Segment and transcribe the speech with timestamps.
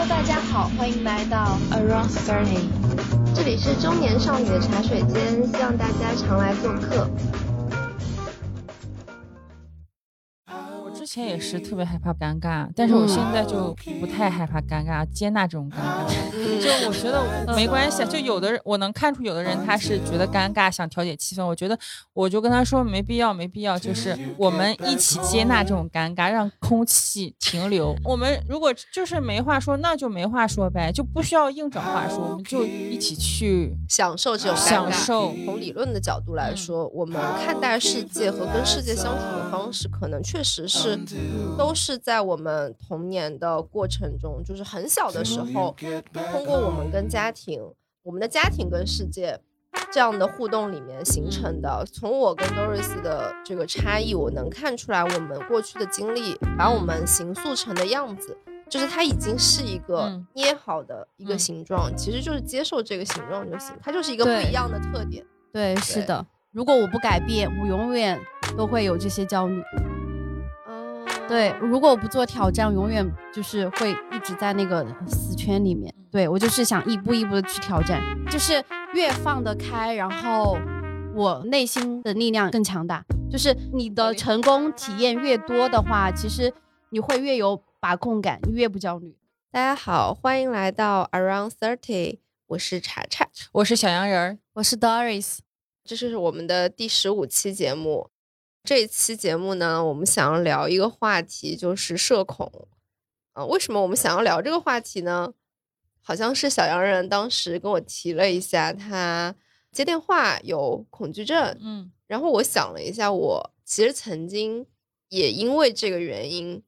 [0.00, 2.60] Hello，大家好，欢迎来到 Around Thirty，
[3.34, 7.06] 这里是中年少女的茶水间，希望大家常来做客。
[11.10, 16.06] 前也是特别害怕尴尬，但是我现在就不太害怕尴尬，接纳这种尴尬。
[16.60, 21.44] 就我觉得没关系，就有的人我能看出有的人他是觉得尴尬，想调节气氛。
[21.44, 21.76] 我觉得
[22.12, 27.96] 我就跟他说没必要，没必要，就是我们一起接纳这种尴尬，让空气停留。
[28.04, 34.68] 我们如果就是没话说，那就没话说呗，就不需要硬找话说，我们就一起去享受这种尴尬。
[34.68, 35.34] 享受。
[35.44, 40.99] 从理论的角度来说，我们看待世界和跟世界相处的方式，可能确实是
[41.56, 45.74] 都是在我们童年的过程中，就是很小的时候，
[46.32, 47.62] 通过我们跟家庭、
[48.02, 49.38] 我们的家庭跟世界
[49.92, 51.84] 这样的互动里面形成的。
[51.92, 58.36] 从我跟 Doris 的这个差异，我能看出来，我们过去的经历把我们形塑成的样子，
[58.68, 65.24] 就是它已经是一个嗯捏好的一个嗯形状，其实就是接受这个形状就行，它就是一个不一样的特点。
[65.52, 66.24] 对，是的。
[66.52, 68.20] 如果我不改变，我永远
[68.56, 69.62] 都会有这些焦虑。
[71.30, 75.94] 嗯，对，如果我不做挑战，永远就是会一直在那个死圈里面。
[76.10, 78.62] 对我就是想一步一步的去挑战，就是
[78.94, 80.58] 越放得开，然后
[81.14, 83.04] 我内心的力量更强大。
[83.30, 86.52] 就是你的成功体验越多的话，其实
[86.90, 89.16] 你会越有把控感，你越不焦虑。
[89.52, 95.38] 大家好，欢迎来到 Around Thirty，我是查查，我是小羊人儿，我是 Doris，
[95.84, 98.10] 这是我们的第十五期节目。
[98.62, 102.68] 这一期节目呢，我们想要聊一个话题，就是社恐。
[103.32, 105.32] 啊、为什么我们想要聊这个话题呢？
[106.02, 109.34] 好像是小洋人当时跟我提了一下，他
[109.70, 114.66] 接电话有恐惧症，嗯然后我想了一下，我其实曾经
[115.08, 116.62] 也因为这个原因，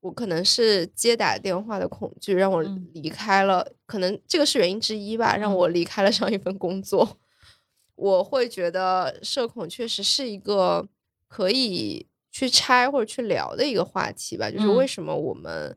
[0.00, 7.18] 我可能是接打电话的恐惧，让我嗯离开了，可能这个是原因之一吧，让嗯我离开了上一份工作。
[7.94, 10.88] 我会觉得社恐确实是一个
[11.36, 15.76] 可以去拆或者去聊的一个话题吧，就是嗯为什么我们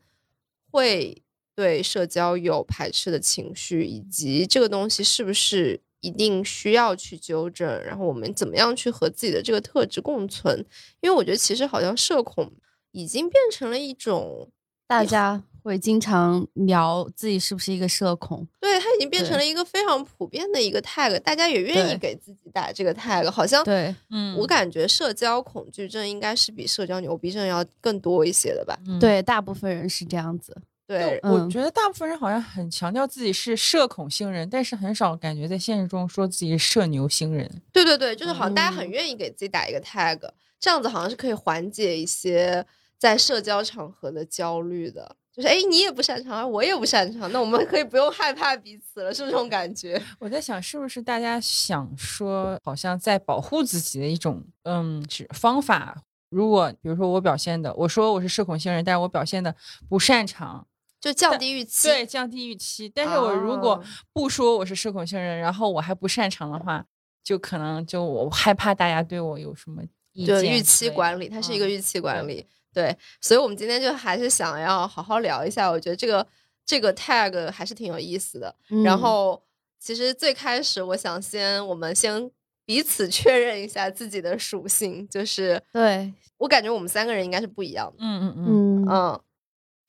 [0.71, 1.21] 会
[1.53, 10.65] 对社交有排斥的情绪，以及这个东西是不是一定需要去纠正，然后我们怎么样去和自己的这个特质共存？
[11.01, 12.53] 因为我觉得其实好像社恐
[12.91, 14.49] 已经变成了一种，
[14.87, 18.45] 大家会经常聊自己是不是一个社恐。
[18.59, 28.77] 对，它已经变成了一个非常普遍的一个 tag，大家也愿意给自己打这个 tag，好像对，嗯，我感觉社交恐惧症应该是比社交牛逼症要更多一些的吧？
[28.87, 28.99] 嗯。
[28.99, 30.55] 对，大部分人是这样子。
[30.87, 37.47] 对，嗯我觉得大部分人好像很强调自己是社恐星人，但是很少感觉在现实中说自己是社牛星人。
[37.71, 40.19] 对对对，就是好像大家很嗯愿意给自己打一个 tag，
[40.59, 42.65] 这样子好像是可以缓解一些
[42.97, 45.15] 在社交场合的焦虑的。
[45.31, 50.01] 就是哎，你也不擅长，我也不擅长，那我们可以不用害怕彼此了，是不是这种感觉？
[50.19, 55.95] 我在想，是不是大家想说，好像在保护自己的一种嗯是方法？
[56.29, 59.55] 如果比如说我表现的，我说我是社恐星人，但是我表现的
[59.87, 60.67] 不擅长，
[60.99, 61.87] 就降低预期。
[61.87, 62.89] 对，降低预期。
[62.89, 66.85] 但是我如果哦不说我是社恐星人，然后我还不擅长的话，
[67.23, 69.81] 就可能就我害怕大家对我有什么
[70.13, 70.55] 意见之类的。
[70.55, 72.45] 就预期管理，它是一个嗯预期管理。
[72.73, 76.25] 对，所以我们今天就还是想要好好聊一下，我觉得这个
[76.65, 78.55] 这个 tag 还是挺有意思的。
[78.83, 78.99] 然嗯。
[78.99, 79.41] 后，
[79.79, 82.29] 其实最开始我想先我们先
[82.65, 87.97] 彼此确认一下自己的属性，就是对，我感觉我们三个人应该是不一样的。
[87.99, 88.45] 嗯嗯嗯。
[88.45, 88.85] 嗯。
[88.89, 89.21] 嗯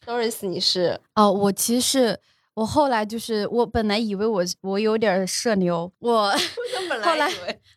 [0.06, 0.98] ，Doris 你是？
[1.14, 2.20] 哦，我其实是
[2.54, 6.30] 我后来就是我本来以为我我有点儿社牛，我
[7.02, 7.30] 后来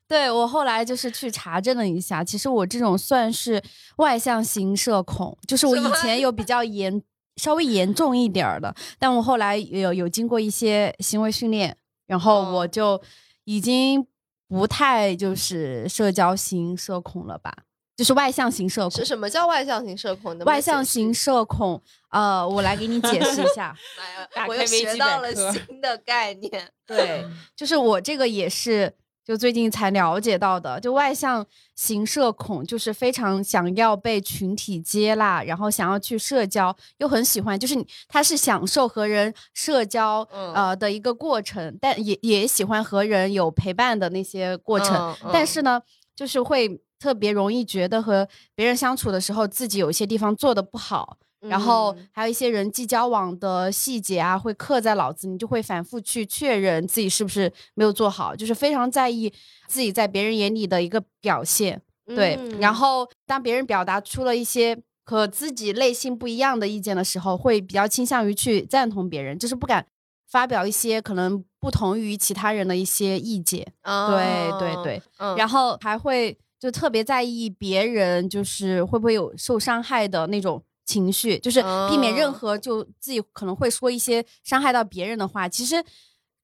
[0.08, 3.62] 对我后来就是去查证了一下，其实我这种算是
[3.98, 7.02] 外向型社恐，就是我以前有比较严
[7.38, 13.02] 稍微严重一点儿的，但我后来有有经过一些行为训练，然后哦我就
[13.46, 14.06] 已经
[14.50, 17.54] 不太就是社交型社恐了吧。
[18.04, 20.32] 就是外向型社恐是，什么叫外向型社恐？
[20.32, 21.82] 能不能外向型社恐，
[22.12, 23.74] 呃，我来给你解释一下。
[24.46, 26.70] 我又学到了新的概念。
[26.86, 27.26] 对，
[27.56, 28.94] 就是我这个也是
[29.24, 31.46] 就最近才了解到的，就外向
[31.78, 37.74] 型社恐就是非常想要被群体接纳，然后想要去社交，又很喜欢，就是
[38.10, 45.82] 他是享受和人社交、嗯呃的一个过程，但也也喜欢和人有陪伴的那些过程，嗯嗯但是呢，
[46.14, 51.18] 就是会特别容易觉得和别人相处的时候，自己有一些地方做的不好。
[51.42, 59.30] 然后嗯还有一些人际交往的细节啊，会刻在脑子，你就会反复去确认自己是不是没有做好，就是非常在意
[59.68, 61.82] 自己在别人眼里的一个表现。
[62.06, 69.86] 对，嗯然后当别人表达出了一些和自己内心不一样的意见的时候，会比较倾向于去赞同别人，就是不敢
[70.32, 73.68] 发表一些可能不同于其他人的一些意见。
[73.84, 82.32] 对对对，嗯然后还会就特别在意别人就是会不会有受伤害的那种情绪，就是避免任哦。
[82.32, 85.84] 何就自己可能会说一些伤害到别人的话，其实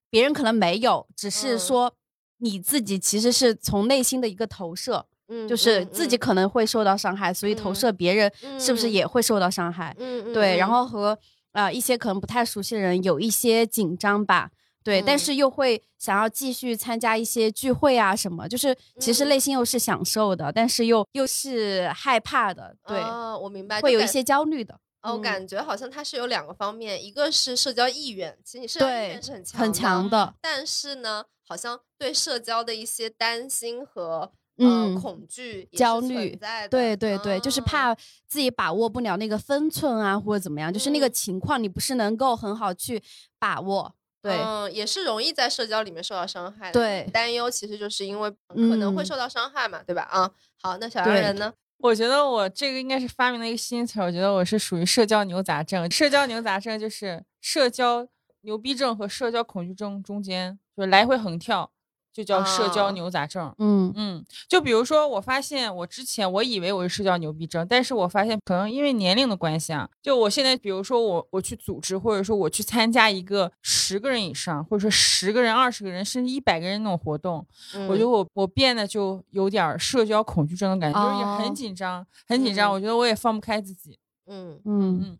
[0.09, 1.59] 别人可能没有，只是嗯。
[1.59, 1.93] 说
[2.39, 7.75] 你自己其实是从内心的一个投射，嗯就是自己可能会受到伤害，所以投嗯。
[7.75, 8.29] 射别人
[8.59, 8.91] 是不是嗯。
[8.91, 9.95] 也会受到伤害？
[9.97, 10.69] 嗯嗯对，然嗯。
[10.69, 11.17] 后和
[11.53, 14.51] 呃一些可能不太熟悉的人有一些紧张吧，
[14.83, 24.73] 对，但嗯是又会想要继续参加一些聚会啊什么，就是其实嗯内心又是享受的，但是又又是害怕的，对，哦我明白，会有一些焦虑的。
[25.01, 36.37] 哦，我嗯感觉好像它是有两个方面，一个是社交意愿，其实你社交意愿是很强很强的，但是呢，好像对社交的一些担心和嗯呃恐惧焦虑
[36.69, 37.95] 对对对，就是啊怕
[38.27, 43.01] 自己把握不了那个分寸啊，或者怎么样，就是那个嗯情况你不是能够很好去
[43.37, 43.95] 把握。
[44.21, 46.73] 对，嗯，也是容易在社交里面受到伤害的。
[46.73, 50.03] 对担忧其实就是因为可能会嗯受到伤害嘛，对吧？
[50.03, 50.29] 啊，
[50.61, 51.53] 好，那小洋人呢？
[51.77, 55.89] 我觉得我这个应该是发明了一个新词儿，我觉得我是属于社交牛杂症。
[55.89, 58.05] 社交牛杂症就是社交
[58.41, 61.71] 牛逼症和社交恐惧症中间，就是来回横跳，
[62.11, 62.91] 就叫社交啊。
[62.91, 63.53] 牛杂症。
[63.59, 63.91] 嗯。
[63.95, 77.45] 嗯，就比如说，我发现我之前我以为我是社交牛逼症，但是我发现可能因为年龄的关系啊，就我现在，比如说我我去组织，或者说我去参加一个十个人以上，或者说十个人、二十个人，甚至一百个人那种活动，
[77.87, 82.71] 我觉得嗯我我变得就有点社交恐惧症的感觉，就是也哦很紧张，很紧张。
[82.71, 82.73] 嗯。
[82.73, 83.97] 我觉得我也放不开自己，
[84.27, 84.99] 嗯嗯。
[85.01, 85.17] 嗯，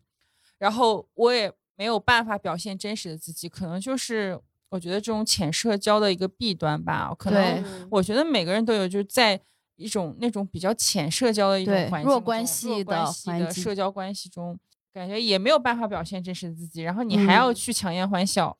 [0.58, 4.38] 然后我也没有办法表现真实的自己，可能就是
[4.70, 7.14] 我觉得这种浅社交的一个弊端吧。
[7.18, 9.38] 可能我觉得每个人都有，就是在
[9.76, 14.58] 一种那种比较浅社交的一种弱环境弱关系关的系的社交关系中，
[14.92, 18.56] 感觉也没有办法表现真实的自己，然后你还要嗯去强颜欢笑，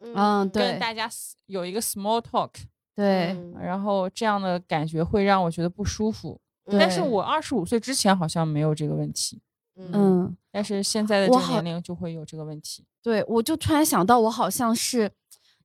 [0.00, 1.10] 嗯对跟大家
[1.46, 2.50] 有一个 small talk，
[2.94, 6.40] 对，嗯然后这样的感觉会让我觉得不舒服。
[6.66, 9.40] 但是我二十五岁之前好像没有这个问题，
[9.76, 10.36] 嗯嗯。
[10.50, 12.86] 但是现在的这个年龄就会有这个问题。
[13.02, 15.10] 对，我就突然想到，我好像是，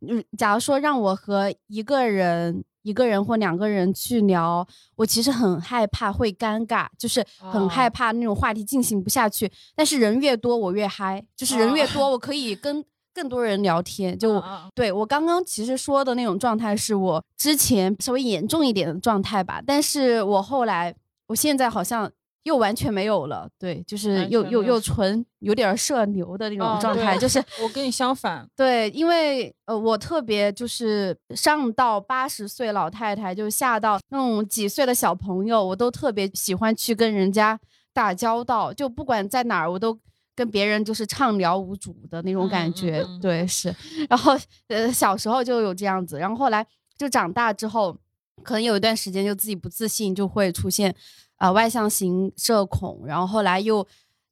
[0.08, 4.66] 嗯，假如说让我和一个人、一个人或两个人去聊，
[4.96, 9.52] 我其实很害怕会尴尬，就是很害哦怕那种话题进行不下去。
[9.76, 14.18] 但是人越多，我越嗨，就是人越哦多，我可以跟更多人聊天。
[14.18, 14.42] 就
[14.74, 20.96] 对我刚刚其实说的那种状态，是我之前稍微严重一点的状态吧，但是我后来，
[21.28, 22.10] 我现在好像
[22.44, 37.60] 又完全没有了，对，就是又又又纯有点社牛的那种哦状态，对就是我跟你相反，对，因为呃，我特别就是上到八十岁老太太，就下到那种几岁的小朋友，我都特别喜欢去跟人家
[37.94, 40.00] 打交道，就不管在哪儿，我都
[40.34, 43.06] 跟别人就是畅聊无阻的那种嗯嗯感觉。
[43.06, 43.76] 嗯对，是。
[44.10, 44.38] 然后
[44.70, 46.66] 呃，小时候就有这样子，然后后来
[46.98, 47.96] 就长大之后，
[48.42, 50.96] 可能有一段时间就自己不自信，就会出现
[51.40, 53.86] 呃外向型社恐，然后后来又。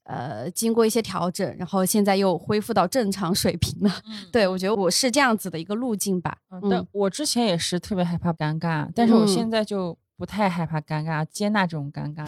[0.09, 3.92] 呃，经过一些调整，然后现在又恢复到正常水平了。
[4.06, 6.38] 嗯，对，我觉得我是这样子的一个路径吧。
[6.50, 12.25] 嗯，但我之前也是特别害怕尴尬，但是我现嗯在就不太害怕尴尬，接纳这种尴尬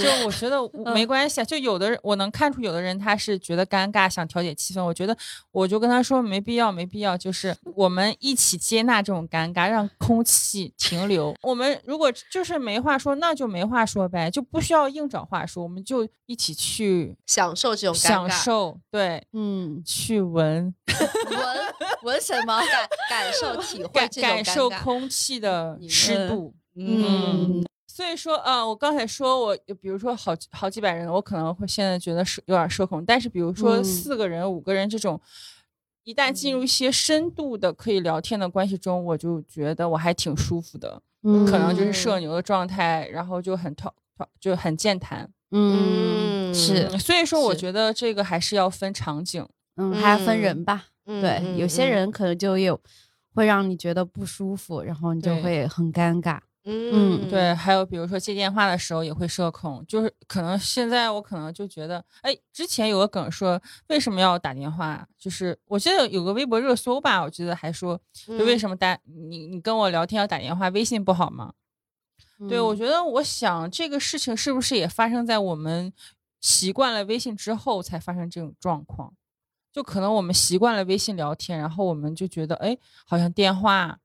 [0.00, 0.58] 就我觉得
[0.94, 4.82] 没关系啊，就有的人我能看出有的人他是觉得尴尬，想调节气氛。
[4.82, 5.14] 我觉得
[5.52, 11.36] 我就跟他说没必要，没必要，就是 我们一起接纳这种尴尬，让空气停留。
[11.42, 20.74] 我们如果就是没话说，那就没话说呗，就不需要硬找话说，我们就一起去享受这种尴享尬受，对，嗯，去闻
[21.30, 21.40] 闻
[22.02, 22.58] 闻什么？
[22.60, 26.54] 感感受 体会感受空气的湿度。
[26.56, 26.60] 嗯
[27.86, 35.18] 所以说，呃，我刚才说我，比如说好好几百人，我可能会现在觉得是有点社恐，但是比如说嗯四个人、五个人这种，
[36.04, 45.30] 一旦进入一些深度的可以聊天的关系中，我就觉得我还挺舒服的，嗯可能就是社牛的状态，然后就很讨讨就很健谈。
[45.52, 49.46] 嗯嗯是嗯所以说，我觉得这个还是要分场景。
[49.76, 50.86] 嗯，还要分嗯人吧。
[51.06, 52.78] 嗯对，嗯有些嗯人可能就有
[53.34, 56.40] 会让你觉得不舒服，然后你就会很尴尬。
[56.68, 71.52] 嗯对，还有比如说接电话的时候也会社恐，就是可能现在我可能就觉得，哎，之前有个梗说为什么要打电话，就是我记得有个微博热搜吧，我记得还说，就为什么打你你跟我聊天要打电话，微信不好吗？
[72.48, 75.92] 对，我嗯觉得我想这个事情是不是也发生在我们
[76.40, 79.14] 习惯了微信之后才发生这种状况？
[79.72, 83.98] 就可能我们习惯了微信聊天，然后我们就觉得，哎，好像电话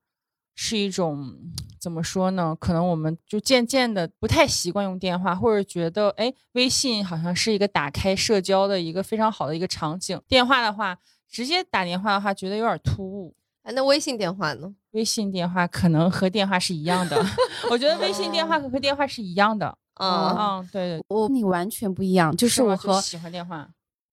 [0.56, 1.36] 是一种
[1.80, 2.56] 怎么说呢？
[2.60, 10.20] 可能我们就渐渐的不太习惯用电话，或者觉得哎，微信好像是一个打开社交的一个非常好的一个场景。
[10.28, 10.98] 电话的话，
[11.30, 13.36] 直接打电话的话，觉得有点突兀。
[13.64, 14.74] 哎，那微信电话呢？
[14.92, 17.16] 微信电话可能和电话是一样的，
[17.72, 19.78] 我觉得微信电话和和电话是一样的。
[19.96, 23.70] 嗯，嗯，对对，我你完全不一样，就是我和喜欢电话。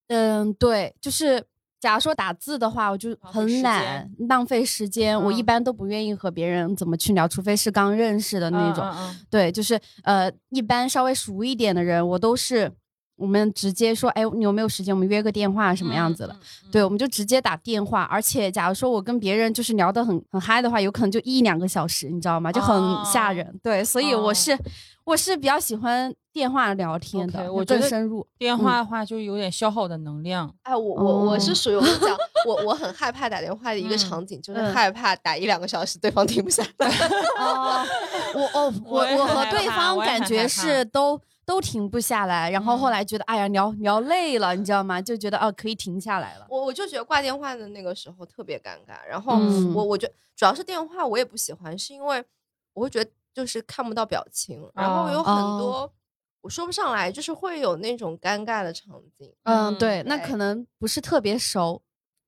[0.09, 1.45] 嗯，对，就是
[1.81, 5.21] 假如说打字的话，我就很懒，浪费时间。
[5.21, 8.85] 我一般都不愿意和别人怎么去聊，除非是刚认识的那种。
[9.31, 12.73] 对，就是呃，一般稍微熟一点的人，我都是。
[13.19, 14.95] 我们直接说，哎，你有没有时间？
[14.95, 16.35] 我们约个电话什么样子的？
[16.71, 18.05] 对，我们就直接打电话。
[18.05, 22.53] 而且，假如说我跟别人就是聊得很很嗨的话，有可能就一两个小时，你知道吗？
[22.53, 23.53] 就很吓人。
[23.63, 24.57] 对，所以我是
[25.05, 28.25] 我是比较喜欢电话聊天的，我更深入。
[28.39, 30.55] 电话的话就有点消耗我的能量。
[30.63, 36.89] 哎，我我我是属于我跟你讲， 我我很害怕打电话的一个场景，就是害怕打一两个小时对方停不下来。
[37.41, 37.85] 哦，
[38.37, 41.21] 我哦我我和对方感觉是都。
[41.49, 45.01] 都停不下来，然后后来觉得，哎呀，聊聊累了，你知道吗？
[45.01, 46.47] 就觉得哦，可以停下来了。
[46.51, 49.39] 我我就觉得挂电话的那个时候特别尴尬，然后
[49.75, 52.23] 我我觉得主要是电话我也不喜欢，是因为
[52.75, 55.91] 我会觉得就是看不到表情，然后有很多
[56.43, 59.33] 我说不上来，就是会有那种尴尬的场景。
[59.45, 61.81] 嗯，对，那可能不是特别熟。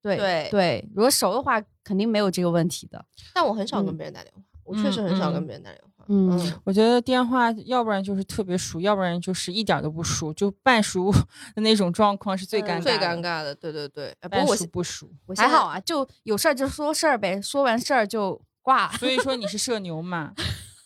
[0.02, 3.04] 对对对，如果熟的话，肯定没有这个问题的。
[3.34, 5.89] 但我很少跟别人打电话，我确实很少跟别人打电话。
[6.08, 11.12] 嗯，我觉得电话要不然就是特别熟，要不然就是一点都不熟，就半熟
[11.54, 13.54] 的那种状况是最尴尬、最尴尬的。
[13.54, 18.90] 对对对，半熟不熟，还好啊，就有事儿就说事儿呗，说完事儿就挂。
[18.92, 20.32] 所以说你是社牛嘛？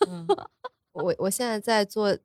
[0.08, 0.26] 嗯，
[0.92, 2.16] 我我现在在做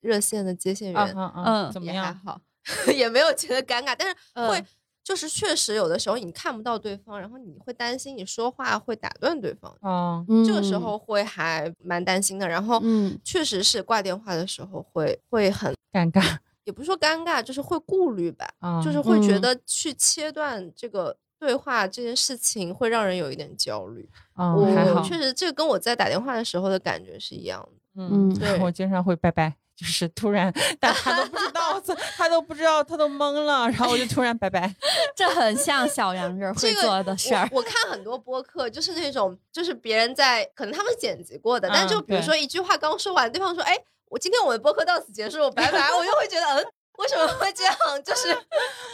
[0.00, 2.04] 热线的接线员，嗯，怎么样？
[2.06, 2.40] 还好，
[2.94, 4.14] 也没有觉得尴尬，但是
[4.48, 4.64] 会。
[5.04, 12.48] 就是确实有的时候你看不到对方，然后你会担心你说话会打断对方，哦，这个时候会还蛮担心的。
[12.48, 12.80] 然后，
[13.22, 18.48] 确实是挂电话的时候会会很尴尬，也不是说尴尬，就是会顾虑吧，
[18.82, 24.08] 就是会觉得去切断这个对话这件事情会让人有一点焦虑。
[24.34, 28.02] 我确实这个跟我在打电话的时候的感觉是一样的。
[28.02, 29.54] 嗯，对我经常会拜拜。
[29.76, 31.80] 就是突然，但他都不知道，
[32.16, 34.72] 他都不知道，他都懵了，然后我就突然拜拜。
[35.16, 37.48] 这很像小杨人会做的事儿。
[37.50, 43.76] 我看很多播客，就是那种，就是别人在可能他们剪辑过的，但就比如说一句话刚说完，对方说：“哎，
[44.08, 46.66] 我今天我的播客到此结束，拜拜。”我就会觉得，嗯，
[46.98, 47.74] 为什么会这样？
[48.04, 48.32] 就是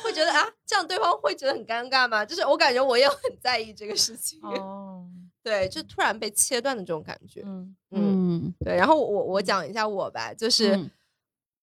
[0.02, 2.24] 会觉得啊，这样对方会觉得很尴尬吗？
[2.24, 4.40] 就是我感觉我也很在意这个事情。
[4.42, 5.04] 哦。
[5.42, 7.40] 对，就突然被切断的这种感觉。
[7.46, 8.19] 嗯嗯，
[8.58, 8.74] 对。
[8.74, 10.90] 然后我我讲一下我吧，就是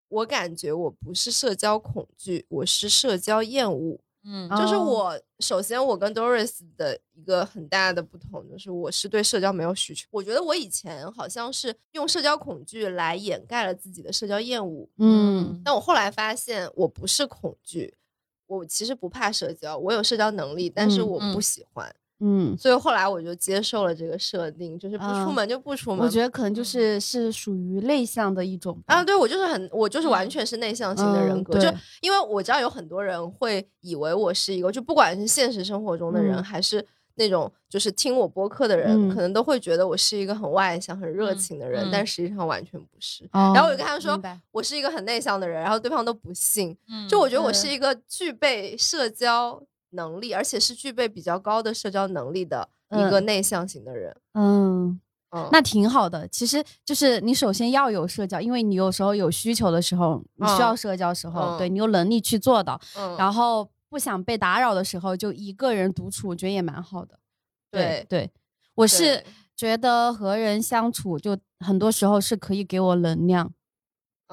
[0.07, 3.99] 我感觉我不是社交恐惧，我是社交厌恶。
[4.29, 10.05] 嗯，就是我首先我跟 Doris 的一个很大的不同，就是我是对社交没有需求。
[10.11, 14.89] 我觉得我以前好像是用社交恐惧来掩盖了自己的社交厌恶。
[14.97, 17.93] 嗯，但我后来发现我不是恐惧，
[18.47, 21.87] 我其实不怕社交，我有社交能力，但是我不喜欢。
[21.87, 21.95] 嗯，
[22.57, 25.99] 所以后来我就接受了这个设定，就是不出门就不出门。
[26.03, 31.59] 我觉得可能就是是属于内向的一种啊，对我就是很，我就是完全是内向型的人格。
[31.59, 31.71] 就
[32.01, 36.83] 因为我知道有很多人会以为我是一个，就不管是现实生活中的人，还是
[37.15, 43.29] 那种就是听我播客的人，可能都会觉得我是一个很外向、很热情的人，但实际上完全不是。
[43.31, 44.19] 然后我就跟他说，
[44.51, 46.75] 我是一个很内向的人，然后对方都不信。
[47.07, 49.61] 就我觉得我是一个具备社交。
[49.91, 54.15] 能力，而且是具备比较高的社交能力的一个内向型的人。
[54.33, 54.99] 嗯
[55.31, 56.27] 嗯，那挺好的。
[56.29, 62.79] 其实就是你首先要有社交，因为你有时候有需求的时候，你需要社交时候，对你有能力去做到。
[63.17, 67.19] 然后不想被打扰的时候，就一个人独处，我觉得也蛮好的。
[67.69, 68.31] 对对，
[68.75, 69.23] 我是
[69.55, 73.53] 觉得和人相处，就很多时候是可以给我能量。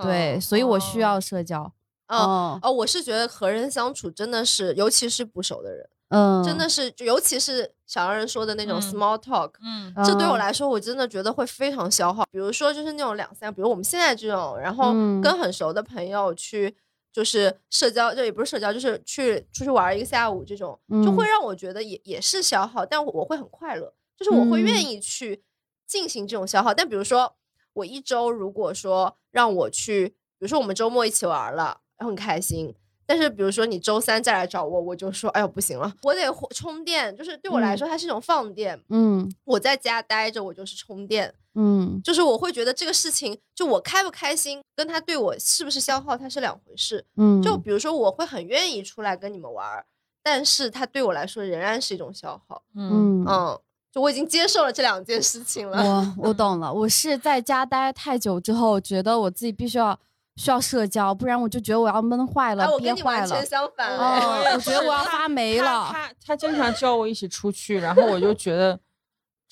[0.00, 1.72] 对，所以我需要社交。
[2.08, 12.24] 哦哦，我是觉得和人相处真的是，尤其是不熟的人，嗯，真的是，尤其是小杨人说的那种 small talk，嗯，这对我来说，我真的觉得会非常消耗。
[12.30, 14.92] 比如说，就是那种两三，比如我们现在这种，然后
[15.22, 16.76] 跟很熟的朋友去，
[17.10, 25.42] 就是社交，就也不是社交，就是去出去玩一个下午，这种就会让我觉得也也是消耗，但我会很快乐，就是我会愿意去
[25.86, 26.74] 进行这种消耗。
[26.74, 27.34] 但比如说，
[27.72, 31.80] 我一周如果说让我去，比如说我们周末一起玩了。
[31.98, 32.74] 很开心，
[33.06, 36.20] 但是比如说你周三再来找我，我就说，哎呦不行了，我得
[36.54, 38.80] 充电，就是对我来说它是一种放电。
[38.88, 41.32] 嗯，我在家待着，我就是充电。
[41.56, 47.04] 嗯，就是我会觉得这个事情，就我开不开心，跟他对我是不是消耗，它是两回事。
[47.16, 49.84] 嗯，就比如说我会很愿意出来跟你们玩，
[50.20, 52.60] 但是它对我来说仍然是一种消耗。
[52.74, 53.60] 嗯嗯，
[53.92, 55.80] 就我已经接受了这两件事情了。
[56.18, 59.96] 我我 懂了，我是在家待太久之后，觉得我自己必须要
[60.36, 63.46] 需要社交，不然我就觉得我要闷坏了，憋跟你坏了完全。
[63.46, 63.96] 相反。
[63.96, 65.88] 我觉得我要发霉他了。
[65.92, 68.78] 他他经常叫我一起出去，然后我就觉得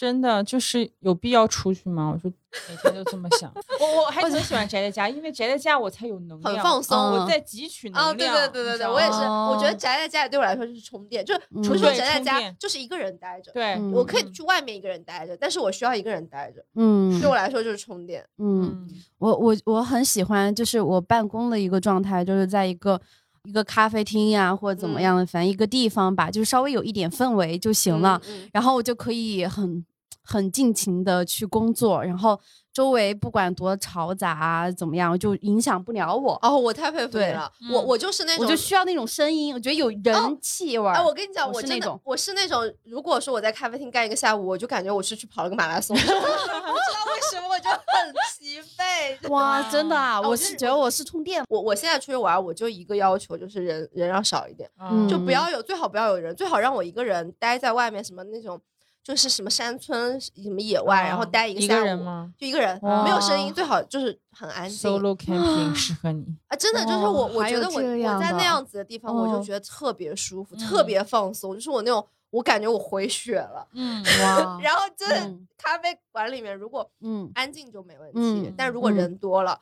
[0.03, 2.11] 真的就是有必要出去吗？
[2.13, 2.29] 我就
[2.69, 3.49] 每天都这么想。
[3.79, 8.35] 我我还挺喜欢宅在家，因为宅在家我才有能量，很放松我在汲取能哦，量。
[8.35, 18.27] 对对对对对，我也是，我觉得哦宅在家里对我来说就是充电，就是嗯除了说宅在家就是一个人待着，对，嗯我可以去外面一个人待着，但是我需要一个人待着，嗯对我来说就是充电。
[18.39, 23.01] 嗯，嗯我我我很喜欢，就是我办公的一个状态，就是在一个
[23.45, 28.21] 一个咖啡厅呀，或者怎么嗯样的，反正一个地方吧，就是稍微有一点氛围就行了。
[28.27, 28.43] 嗯。
[28.45, 29.85] 嗯然后我就可以很
[30.25, 32.39] 很尽情的去工作，然后
[32.73, 36.39] 周围不管多嘈杂啊，怎么样，就影响不了我。
[36.43, 40.95] 哦，我太佩服你了，我嗯我就是那种，我就需要那种声音，我觉得有人气味儿。
[40.95, 49.29] 哎，我跟你讲，我我真的是那种我是那种，如果说我在咖啡厅干一个下午，我就感觉我是去跑了个马拉松， 不知道为什么我就很疲惫。
[49.29, 50.19] 哇，真的啊！
[50.21, 51.45] 哦我是我是觉得我是充电。
[51.49, 58.61] 我我现在出去玩，我就一个要求，就是人人要少一点，嗯就不要有，最好不要有人，最好让我一个人待在外面，什么那种
[59.03, 61.77] 就是什么山村、什么野外，然后哦待一个下午。
[61.79, 61.99] 一个人？
[61.99, 64.79] 吗就一个人，没有声音，最好就是很安静。
[64.91, 66.25] ？Solo camping 适合你。
[66.49, 73.67] 啊，真的就是我，我觉得我我在那样子的地方，我就哦觉得特别舒服，特嗯别放松，就是我那种，我感觉我回血了。
[73.75, 79.61] 嗯， 哇，然后就是嗯咖啡馆里面，如果嗯安静就没问题，嗯但如果嗯人多了，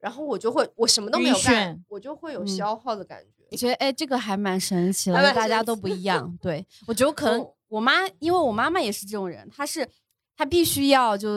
[0.00, 3.44] 然后我就会我什么都没有干，我就会有嗯消耗的感觉。
[3.52, 6.36] 我觉得哎，这个还蛮神奇的， 大家都不一样。
[6.42, 9.88] 对，我觉得可能哦我妈，因为我妈妈也是这种人，她是
[10.36, 11.28] 她必须要就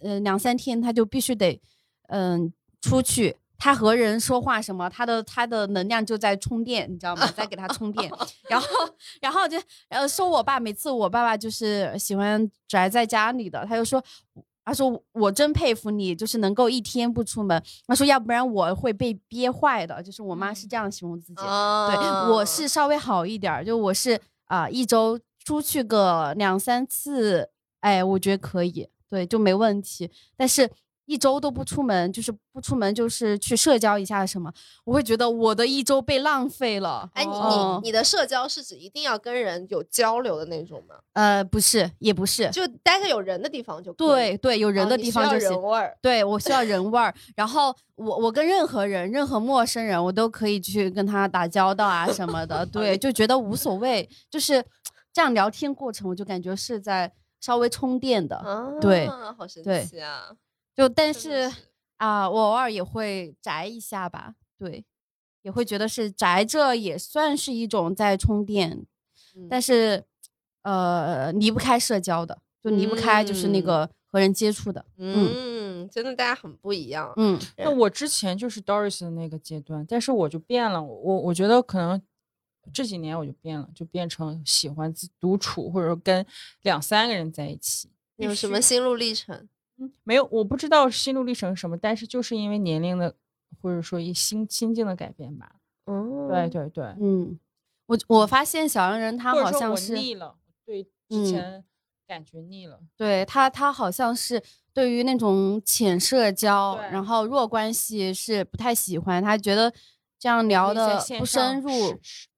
[0.00, 1.60] 呃两三天，她就必须得
[2.08, 3.36] 嗯、出去。
[3.58, 7.26] 她和人说话什么，她的她的能量就在充电，你知道吗？
[7.36, 8.10] 在给她充电。
[8.48, 8.66] 然后
[9.20, 9.56] 然后就
[9.88, 14.02] 呃说我爸，每次我爸爸就是喜欢宅在家里的，他就说。
[14.64, 21.42] 他说：“我真佩服你，就是能够一天不出门。”他说：“要不然我会被憋坏的。”就是我妈是这样形容自己。
[21.42, 21.48] 对，
[22.30, 30.10] 我啊是稍微好一点儿，就我是啊、一周出去个两三次，哎，我觉得可以，对，就没问题。
[30.36, 30.70] 但是
[31.04, 34.50] 一周都不出门，就是不出门，就是去社交一下什么，
[34.84, 37.10] 我会觉得我的一周被浪费了。
[37.14, 40.94] 哎，你哦你你的社交是指一定要跟人有交流的那种吗？
[41.14, 45.50] 呃，不是，也不是，就待在有人的地方就可以对对，有人的地方就行。
[45.50, 45.98] 人味儿。
[46.00, 54.64] 对我需要人味儿，然后我我跟任何人、任何陌生人，我都可以去跟他打交道啊什么的， 对，就觉得无所谓，就是
[55.12, 60.36] 这样聊天过程，我就感觉是在稍微充电的，啊，对好神奇啊！
[60.74, 61.50] 就但是
[61.98, 64.84] 啊，我偶尔也会宅一下吧，对，
[65.42, 68.86] 也会觉得是宅着也算是一种在充电，
[69.50, 70.04] 但是是
[70.62, 77.12] 呃离不开社交的，就离不开就是那嗯个和人接触的，嗯，真的大家很不一样。
[77.16, 82.00] 嗯那我之前就是 Doris 的那个阶段，但是我就变了，我我觉得可能
[82.72, 86.24] 这几年我就变了，就变成喜欢自独处，或者说跟
[86.62, 87.90] 两三个人在一起。
[88.16, 89.48] 你有什么心路历程？
[89.78, 93.14] 嗯，没有，我不知道心路历程是什么，但是就是因为年龄的
[93.60, 95.56] 或者说一心心境的改变吧。
[95.86, 97.38] 哦对对对，嗯，
[97.86, 101.64] 我我发现小洋人他好像是腻了，对嗯之前
[102.06, 102.78] 感觉腻了。
[102.96, 104.40] 对他，他好像是
[104.72, 109.72] 对于那种浅社交，然后弱关系是不太喜欢，他觉得
[110.18, 111.70] 这样聊的不深入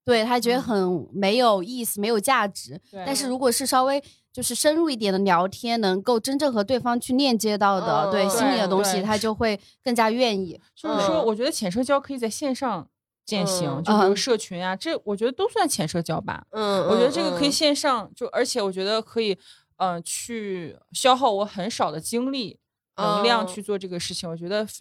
[0.05, 2.81] 对他觉得嗯很没有意思、没有价值。
[3.07, 10.61] 但是如果是稍微就是深入一点的聊天，能够真正和对方去链接到的，对嗯心里的东西，他就会更加愿意。
[10.75, 12.87] 就是说，嗯我觉得浅社交可以在线上
[13.25, 16.45] 践行，嗯就比如嗯社群啊，这我觉得都算浅社交吧。
[16.51, 19.39] 嗯，我觉得这个可以嗯线上，就而且我觉得可以，
[19.77, 22.59] 呃，去消耗我很少的精力、
[22.97, 24.73] 能量哦去做这个事情，我觉得非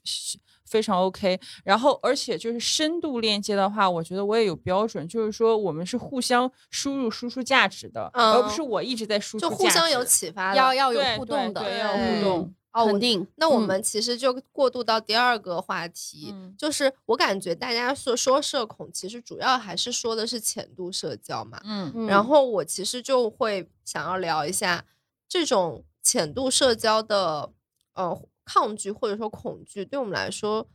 [0.66, 1.40] 非常 OK。
[1.64, 10.58] 然后，而且就是深度链接的话，我觉得我也有标准，就是说我们是互相输入输出价值的，而不嗯是我一直在输出就，互相有启发的。
[10.58, 12.54] 要要有互动的，对要对互动。
[12.76, 13.28] 肯定。
[13.36, 21.62] 那我嗯们其实就过渡到第二个话题，嗯就是我感觉大家说说社恐，其实主要还是说的是浅度社交嘛。
[21.66, 24.84] 嗯嗯然后我其实就会想要聊一下
[25.30, 27.52] 这种浅度社交的
[27.94, 30.68] 呃抗拒或者说恐惧，对我们来说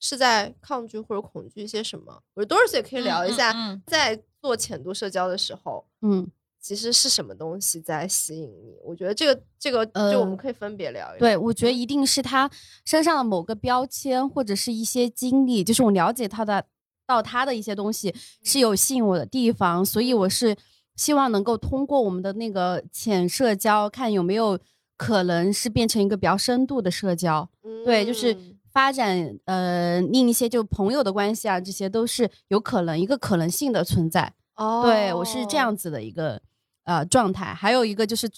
[0.00, 2.22] 是在抗拒或者恐惧一些什么？
[2.34, 6.28] 我觉得 Doris 也可以聊一下，嗯嗯在做浅度社交的时候，嗯，
[6.60, 8.76] 其实是什么东西在吸引你？
[8.82, 11.18] 我觉得这个这个就我们呃可以分别聊一聊。
[11.18, 12.50] 对，我觉得一定是他
[12.84, 16.64] 身上的某个标签或者是一些经历，就是我了解他的
[17.06, 20.56] 到他的一些东西是有吸引我的地方，所以我是
[20.96, 24.58] 希望能够通过我们的那个浅社交，看有没有
[25.04, 27.48] 可能是变成一个比较深度的社交。
[27.84, 34.32] 对，就是嗯发展呃另一些就朋友的关系啊，这些都是有可能一个可能性的存在。
[34.54, 36.40] 哦，对我是这样子的一个
[36.84, 37.52] 呃状态。
[37.52, 38.30] 还有一个就是，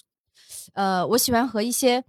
[0.73, 2.03] 呃，我喜欢和一些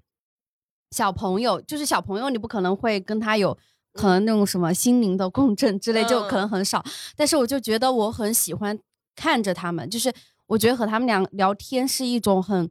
[0.91, 3.57] 小朋友，就是小朋友，你不可能会跟他有
[3.93, 6.83] 可能那种什么心灵的共振之类，就可能很少。
[7.15, 8.79] 但是我就觉得我很喜欢
[9.15, 10.11] 看着他们，就是
[10.47, 12.71] 我觉得和他们俩聊天是一种很。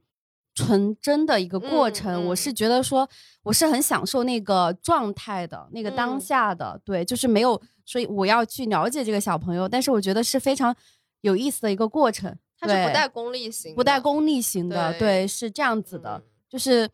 [0.56, 3.08] 纯真的一个过程，嗯嗯我是觉得说
[3.44, 10.76] 我是很享受那个状态的，那个当嗯下的，对，就是没有，所以我要去了解这个小朋友，但是我觉得是非常
[11.22, 16.90] 有意思的一个过程，对它是不带功利型，不带功利型的，对对，是这样子的，嗯就是，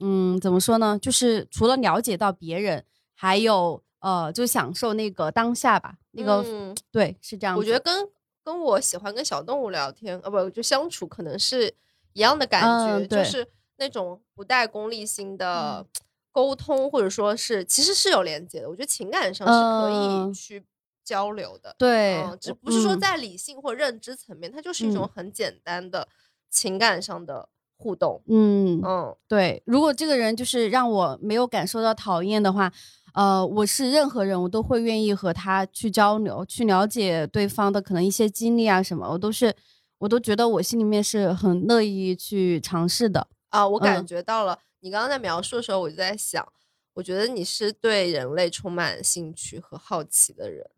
[0.00, 0.98] 嗯，怎么说呢？
[1.00, 7.58] 就是除了了解到别人，还有呃，就享受那个当下吧，那个、嗯对，是这样子。
[7.58, 8.06] 我觉得跟
[8.44, 11.72] 跟我喜欢跟小动物聊天，呃，不就相处，可能是
[12.16, 15.86] 一样的感觉，嗯就是那种不带功利心的
[16.32, 18.70] 沟通，或者说是其实是有连接的。
[18.70, 19.90] 我觉得情感上是可嗯。
[19.90, 20.64] 以去
[21.04, 23.00] 交流的，对，嗯，只不是说嗯。
[23.00, 25.10] 在理性或认知层面，它就是一种嗯。
[25.14, 26.08] 很简单的
[26.48, 28.22] 情感上的互动。
[28.26, 29.16] 嗯嗯。
[29.28, 32.72] 对，如果这个人就是让我没有感受到讨厌的话，
[33.12, 39.54] 呃，我是任何人我都会愿意和他去交流，去了解对方的可能一些经历啊什么，我都是，
[39.98, 43.28] 我都觉得我心里面是很乐意去尝试的。
[43.48, 44.58] 啊，我感嗯觉到了。
[44.80, 46.46] 你刚刚在描述的时候，我就在想，
[46.94, 50.68] 我觉得你是对人类充满兴趣和好奇的人。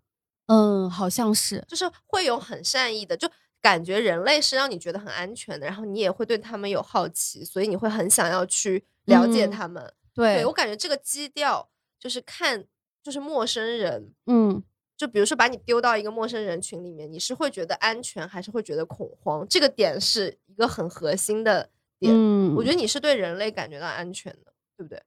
[0.47, 3.29] 嗯，好像是，就是会有很善意的，就
[3.61, 9.93] 感觉人类是让你觉得很安全的，然后你也会对他们有好奇，所以你会很想要去了解嗯他们。
[10.15, 12.65] 对，我感觉这个基调就是看，
[13.03, 14.63] 就是陌生人，嗯
[14.99, 19.47] 就比如说把你丢到一个陌生人群里面，你是会觉得安全，还是会觉得恐慌？
[19.49, 22.13] 这个点是一个很核心的点。
[22.13, 25.01] 嗯，我觉得你是对人类感觉到安全的，对不对？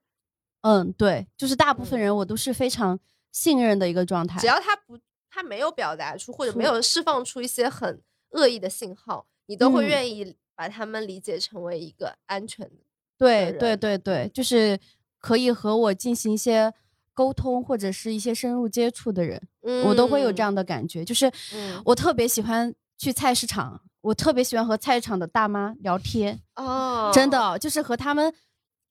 [0.62, 2.98] 嗯，对，就是大部分嗯人我都是非常
[3.30, 4.40] 信任的一个状态。
[4.40, 8.00] 只要他不，他没有表达出或者没有释放出一些很
[8.30, 12.76] 恶意的信号，你都会嗯愿意把他们理解成为一个安全的。
[13.18, 14.80] 对对对对，就是
[15.18, 16.72] 可以和我进行一些
[17.14, 19.40] 沟通或者是一些深入接触的人，
[19.84, 21.04] 我都会有这样的感觉。
[21.04, 28.32] 就是嗯我特别喜欢去菜市场，我特别喜欢和菜市场的大妈聊天，哦，真的就是和他们。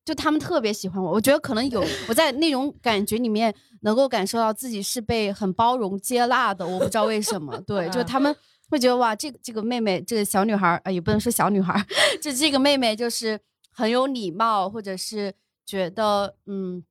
[0.04, 7.56] 就他们特别喜欢我，我觉得可能有我在那种感觉里面能够感受到自己是被很包容接纳的，我不知道为什么。
[7.60, 8.34] 对，就嗯他们
[8.68, 11.86] 会觉得哇，这个这个妹妹，这个小女孩儿，呃，也不能说小女孩儿，
[12.20, 13.38] 就这个妹妹就是
[13.70, 15.32] 很有礼貌，或者是
[15.64, 16.82] 觉得嗯，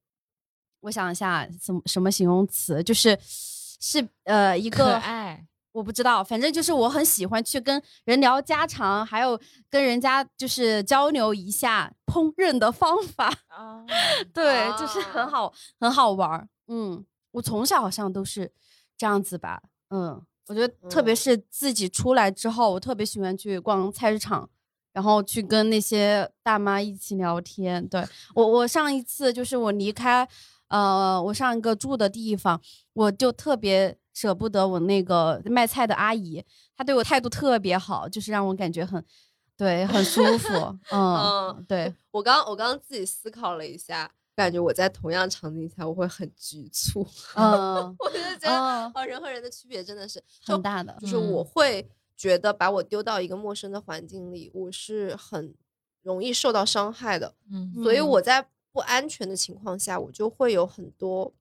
[0.82, 9.40] 我想一下什么什么形容词，就是是呃一可个爱，我不知道，反正就是我很喜欢去跟人聊家常，还有
[9.70, 13.28] 跟人家就是交流一下烹饪的方法。
[13.48, 13.86] 啊，
[14.34, 16.48] 对，就是很啊好，很好玩儿。
[16.68, 18.52] 嗯，我从小好像都是
[18.98, 19.62] 这样子吧。
[19.90, 24.50] 嗯，我觉得特别嗯是自己出来之后，我特别喜欢去逛菜市场，
[24.94, 27.88] 然后去跟那些大妈一起聊天。
[27.88, 30.28] 对我，我上一次就是我离开，
[30.72, 32.60] 呃，我上一个住的地方，
[32.94, 36.44] 我就特别舍不得我那个卖菜的阿姨，
[36.76, 39.04] 她对我态度特别好，就是让我感觉很，
[39.58, 40.50] 对，很舒服。
[40.92, 47.06] 嗯，嗯，对，我刚我刚刚自己思考了一下，感觉我在同样场景下我会很局促。
[47.36, 50.96] 嗯， 我就觉得嗯，哦，人和人的区别真的是很大的。
[51.02, 55.54] 就是我嗯会觉得把我丢到一个陌生的环境里，我是很
[56.02, 57.36] 容易受到伤害的。
[57.52, 61.34] 嗯所以嗯我在不安全的情况下，我就会有很多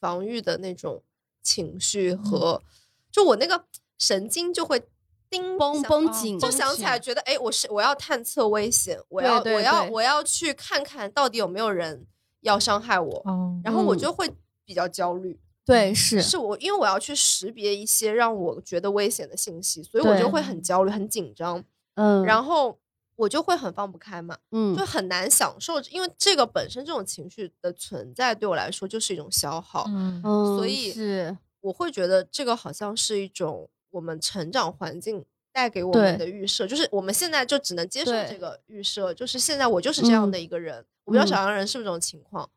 [0.00, 1.02] 防御的那种
[1.42, 2.62] 情绪和，
[3.10, 3.64] 就我那个
[3.98, 4.82] 神经就会
[5.30, 12.06] 叮绷绷紧，就想起来，觉得哎，我是我要探测危险，我要我要我要去看看到底有没有人
[12.40, 13.98] 要伤害我，哦，然后我嗯。
[13.98, 14.30] 就会
[14.64, 15.38] 比较焦虑。
[15.64, 16.20] 对，是。
[16.20, 22.78] 是我因为我要去识别一些让我觉得危险的信息，所以我就会很焦虑、很紧张，嗯，然后
[23.16, 24.36] 我就会很放不开嘛。
[24.50, 24.76] 嗯。
[24.76, 29.86] 就很难享受，因为这个本身这种情绪的存在对我来说就是一种消耗，
[30.22, 31.36] 所以是。
[31.60, 40.84] 我会觉得这个好像是一种我们成长环境带给我们的预设，就是我们现在就只能接受这个预设，就是现在我就是这样嗯的一个人。
[41.04, 41.26] 我不知道嗯。
[41.26, 42.50] 小洋人是不是这种情况，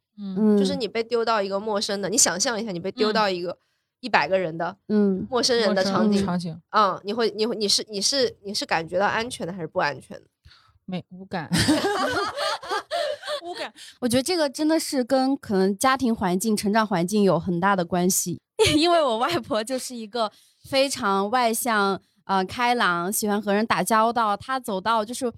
[0.57, 3.13] 就是你被丢到一个陌生的，你想象一下，你被丢嗯。
[3.13, 3.57] 到一个
[4.01, 6.61] 一百个人的嗯陌生人的场景，场景。
[6.71, 10.25] 嗯，你会你会你是你是你是感觉到安全的还是不安全的？
[10.87, 11.49] 没无感，
[13.43, 18.39] 无感，我觉得这个真的是跟可能家庭环境、成长环境有很大的关系。
[18.75, 20.31] 因为我外婆就是一个
[20.67, 24.35] 非常外向、呃开朗，喜欢和人打交道。
[24.35, 25.31] 她走到就是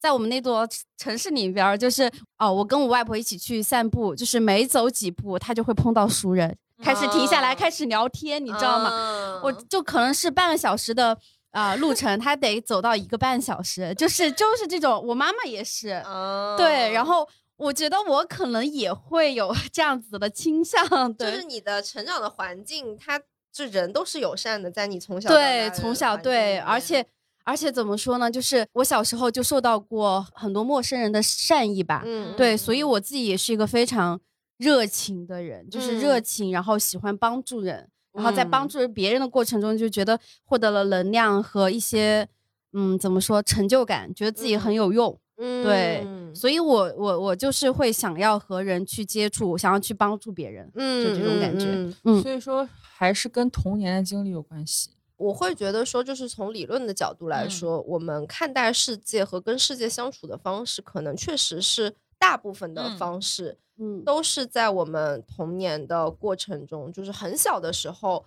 [0.00, 8.78] 在我们那座城市里边儿，就是哦，我跟我外婆一起去散步，就是每走几步，她就会碰到熟人，开始停下来，啊开始聊天，你知道？
[8.80, 11.16] 吗我就可能是半个小时的
[11.50, 15.02] 啊、路程，他得走到一个半小时，就是就是这种。
[15.06, 21.32] 我妈妈也是，啊对，然后我觉得我可能也会有 这样子的倾向，对。
[21.32, 23.20] 就是你的成长的环境，他
[23.52, 27.04] 这人都是友善的，在你从小对，从小对，而且
[27.44, 28.30] 而且怎么说呢？
[28.30, 34.20] 就是我小时候就受到过很多陌生人的善意吧，嗯，对，嗯所以我自己也是一个非常
[34.58, 38.68] 热情的人，就是热嗯情，然后喜欢帮助人，然后在帮嗯。
[38.68, 42.28] 助别人的过程中，就觉得获得了能量和一些
[42.72, 45.18] 嗯，怎么说成就感，觉得自己很嗯有用。
[45.40, 46.34] 嗯对嗯。
[46.34, 51.66] 所以我我我就是会想要和人去接触，想要去帮助别人，嗯就这种感觉
[52.04, 52.20] 嗯。
[52.22, 54.90] 所以说还是跟童年的经历有关系。
[55.16, 57.50] 我会觉得说，就是从理论的角度来嗯。
[57.50, 68.26] 说，我们看待世界和跟世界相处的方式，可能确实是大部分的嗯方式、嗯，都是在我们童年的过程中，就是很小的时候，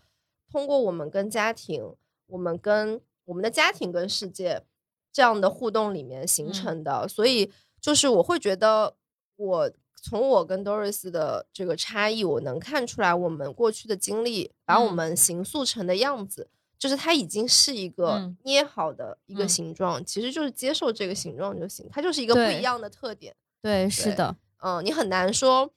[0.49, 1.93] 通过我们跟家庭，
[2.27, 4.63] 我们跟我们的家庭跟世界
[5.11, 7.07] 这样的互动里面形嗯成的。
[7.07, 8.95] 所以，就是我会觉得，
[9.35, 16.49] 我从我跟 Doris 的这个差异，我能看出来，我们过去的经历把我嗯们形塑成的样子。
[16.79, 23.35] 就是它已经是一个嗯捏好的一个嗯形状，其实就是接受这个形状就行，它就是一个不一样的特点。
[23.61, 25.71] 对，是的，嗯，你很难说，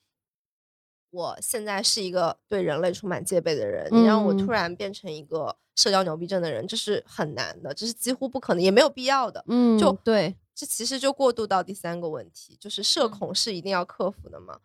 [1.11, 9.45] 我现在是一个对人类充满戒备的人，你让我突嗯然变成一个社交牛逼症的人，这是很难的，这是几乎不可能，也没有必要的。
[9.49, 14.61] 嗯，就对，这其实就过渡到第三个问题，就是社嗯恐是一定要克服的吗？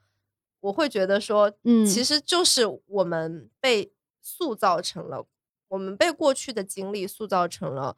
[0.62, 5.26] 我会觉得说，嗯其实就是我们被塑造成了，
[5.68, 7.98] 我们被过去的经历塑造成了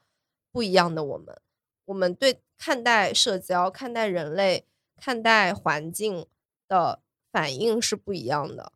[0.52, 1.40] 不一样的我们。
[1.86, 4.66] 我们对看待社交、看待人类、
[5.04, 6.28] 看待环境
[6.68, 8.72] 的反应是不一样的。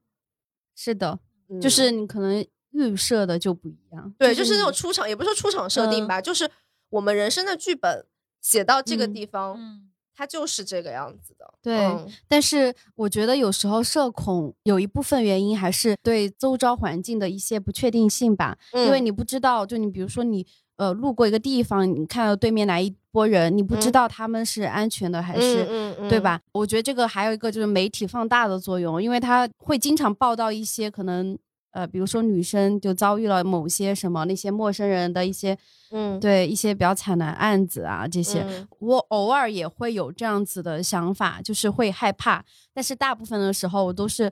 [0.75, 4.13] 是的，嗯就是你可能预设的就不一样。
[4.17, 6.49] 对，就是那种出场，也不是说出场设定嗯吧，就是
[6.89, 8.05] 我们人生的剧本
[8.41, 11.53] 写到这个嗯地方，嗯它就是这个样子的。
[11.61, 20.45] 对嗯但是我觉得有时候社恐有一部分原因还是对周遭环境的一些不确定性吧，因为嗯你不知道，就你比如说你
[20.77, 25.65] 呃路过一个地方，你看到对面来一拨人，你不知嗯道他们是安全的还是。
[26.09, 26.39] 对吧？
[26.51, 31.37] 我觉得这个还有一个就是媒体放大的作用，因为他会经常报道一些可能
[31.71, 35.57] 呃，比如说女生就遭遇了某些什么那些陌生人的一些
[35.91, 44.31] 嗯，对一些比较惨的案子啊这些，嗯我偶尔也会有这样子的想法，就是会害怕，但是大部分的时候我都是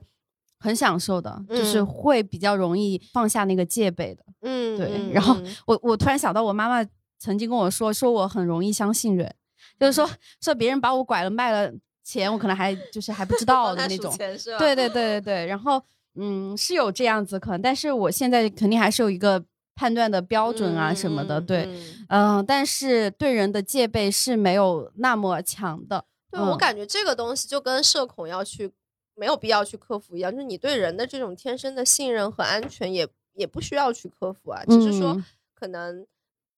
[0.60, 4.22] 很享受的，就是嗯会比较容易放下那个戒备的。
[4.46, 6.86] 嗯，对嗯然后嗯我我突然想到，我妈妈
[7.24, 9.34] 曾经跟我说，说我很容易相信人，
[9.80, 10.06] 就是说
[10.42, 14.12] 说别人把我拐了卖了钱，我可能还就是还不知 道的那种。
[14.12, 14.58] 钱是吧？
[14.58, 15.82] 对对对对对，然后
[16.16, 19.42] 嗯是有这样子可能，但是我现在肯定还是有一个
[19.74, 26.04] 判断的标准啊什么的，嗯对，嗯嗯、但是对人的戒备是没有那么强的。
[26.30, 28.70] 对我嗯感觉这个东西就跟社恐要去
[29.14, 36.06] 没有必要去克服一样，就是你对人的这种天生的信任和安全也也不需要去克服啊，只是说嗯可能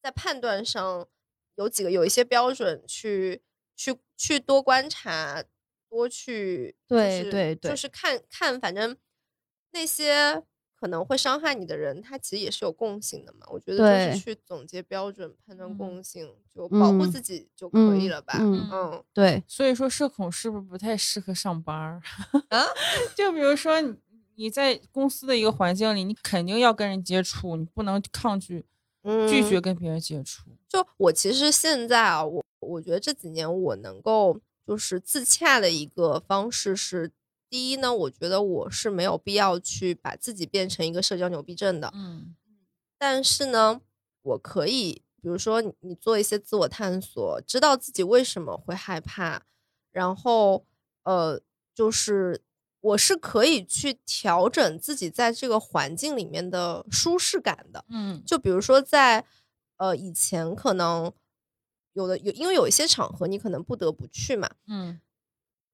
[0.07, 1.09] 在判断上
[1.57, 3.43] 有几个有一些标准去
[3.75, 5.43] 去去多观察，
[5.91, 8.97] 多去就是对对对就是看看，反正
[9.73, 10.45] 那些。
[10.79, 13.47] 可能会伤害你的人，他其实也是有共性的嘛。
[13.49, 18.37] 我觉得就是去总结标准、判断嗯共性，就保护嗯自己就可以嗯了吧。
[18.39, 22.03] 嗯嗯对，所以说社恐是不是不太适合上班儿？
[22.51, 22.63] 啊，
[23.17, 23.97] 就比如说你
[24.35, 28.67] 你在公司的一个环境里，你肯定要跟人接触，你不能抗拒
[29.07, 30.51] 嗯，拒绝跟别人接触。
[30.69, 37.13] 就我其实现在啊，我我觉得这几年我能够就是自洽的一个方式是，
[37.49, 42.35] 第一呢，我觉得我是没有必要去把自己变成一个社交牛逼症的，嗯。
[42.99, 43.81] 但是呢，
[44.23, 49.43] 我可以，比如说你你做一些自我探索，知道自己为什么会害怕，
[49.93, 50.67] 然后
[51.05, 51.41] 呃，
[51.75, 52.43] 就是
[52.87, 57.85] 我是可以去调整自己在这个环境里面的舒适感的。
[57.89, 59.25] 嗯就比如说在
[59.77, 61.13] 呃以前可能
[61.95, 65.01] 有的有，因为有一些场合你可能不得不去嘛，嗯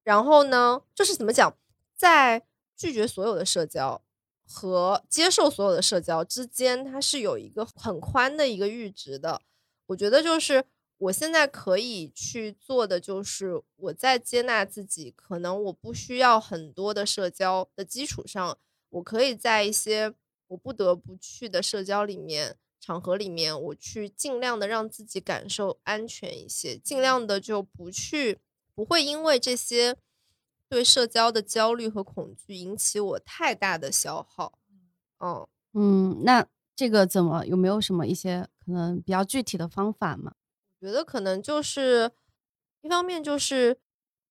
[0.02, 1.56] 然后呢，就是怎么讲，
[1.94, 2.42] 在
[2.76, 4.02] 拒绝所有的社交
[4.48, 9.42] 和接受所有的社交之间，它是有一个很宽的一个阈值的。
[9.86, 10.64] 我觉得就是
[11.02, 18.56] 我现在可以去做的，就是我在接纳自己，可能我不需要很多的社交的基础上，
[18.90, 20.14] 我可以在一些
[20.46, 28.38] 我不得不去的社交里面场合里面，我去尽量的让自己感受安全一些，尽量的就不去，
[28.72, 29.96] 不会因为这些
[30.68, 34.56] 对社交的焦虑和恐惧引起我太大的消耗。
[35.18, 40.34] 嗯嗯，那这个怎么有没有什么一些可能比较具体的方法吗？
[40.82, 42.10] 我觉得可能就是
[42.80, 43.78] 一方面就是，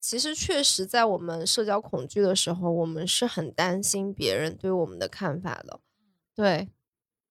[0.01, 5.79] 其实确实在我们社交恐惧的时候，我们是很担心别人对我们的看法的。
[6.35, 6.67] 对，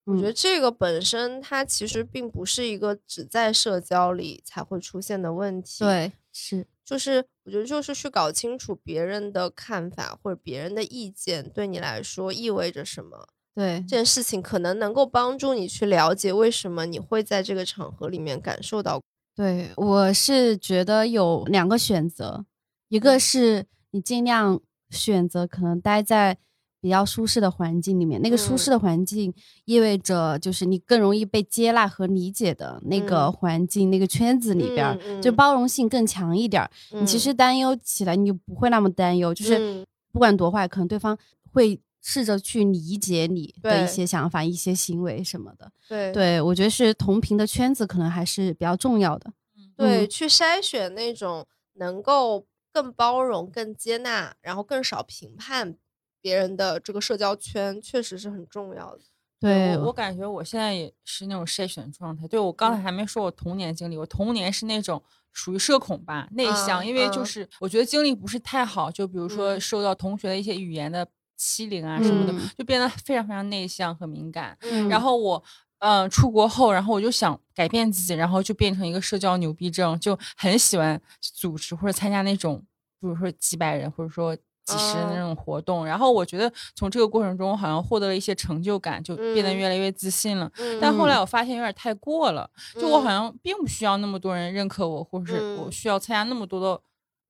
[0.05, 13.29] 我觉得嗯这个本身它其实并不是一个只在社交里才会出现的问题。，对是，就是我觉得就是去搞清楚别人的看法或者别人的意见对你来说意味着什么。
[13.61, 13.81] 对。
[13.81, 19.01] 这件事情可能能够帮助你去了解为什么你会在这个场合里面感受到。
[19.37, 22.45] 对，我是觉得有两个选择，
[22.89, 26.39] 一个是你尽量选择可能待在
[26.81, 29.33] 比较舒适的环境里面，那个舒适的环境
[29.67, 33.33] 意味着就是你更容易被接纳和理解的那个嗯。
[33.33, 35.23] 环境、那个圈子里边儿，嗯嗯。
[35.23, 36.71] 就包容性更强一点儿。
[36.99, 37.21] 你其嗯。
[37.21, 39.87] 实担忧起来，你就不会那么担忧，就是嗯。
[40.13, 41.17] 不管多坏，可能对方
[41.53, 45.71] 会试着去理解你的一些想法、一些行为什么的。
[45.89, 49.33] 对对我觉得是同频的圈子可能还是比较重要的。
[49.77, 55.77] 对，嗯去筛选那种能够更包容、更接纳，然后更少评判
[56.21, 59.03] 别人的这个社交圈，确实是很重要的。
[59.41, 62.29] 对我我感觉我现在也是那种筛选状态。
[62.29, 71.09] 对我刚才嗯还没说我童年经历，我童年是那种属于社恐吧，内向，嗯因为就嗯是我觉得经历不是太好，就比如说嗯受到同学的一些语言的
[71.41, 74.55] 欺凌啊什么的，嗯就变得非常非常内向和敏感。
[74.61, 75.43] 嗯然后我。
[75.83, 82.63] 嗯，出国后，然后我就想改变自己，然后就变成一个社交牛逼症，就很喜欢组织或者参加那种，
[83.01, 85.87] 比如说几百人或者说几十人的那哦种活动。
[85.87, 90.53] 然后我觉得从这个过程中，我好像获得了一些成就感，就变得嗯越来越自信了。
[90.59, 96.79] 嗯但后来我发现有点太过了，就我好嗯像并不需要那么多人认可我，或者是我嗯需要参加那么多的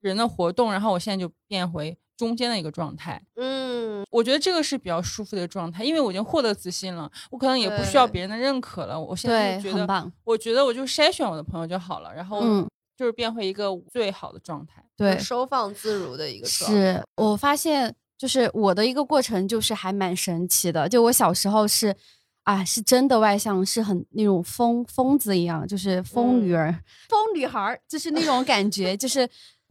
[0.00, 3.18] 人的活动，然后我现在就变回中间的一个状态。
[3.36, 9.00] 嗯，我觉得这个是比较舒服的状态，因为我已经获得自信了，我可能也不需要别人的认可了。
[9.00, 10.12] 我现在就觉得，很棒。
[10.24, 14.84] 我觉得我就筛选我的朋友就好了，然后嗯就是变回一个最好的状态。
[14.94, 16.76] 对，收放自如的一个状态。
[16.76, 20.86] 是我发现，就是我的一个过程，就是还蛮神奇的。
[20.86, 21.96] 就我小时候是，
[22.42, 29.26] 啊，是真的外向，是很那种疯疯子一样，就是疯女嗯儿、 疯女孩儿，就是那种感觉，就是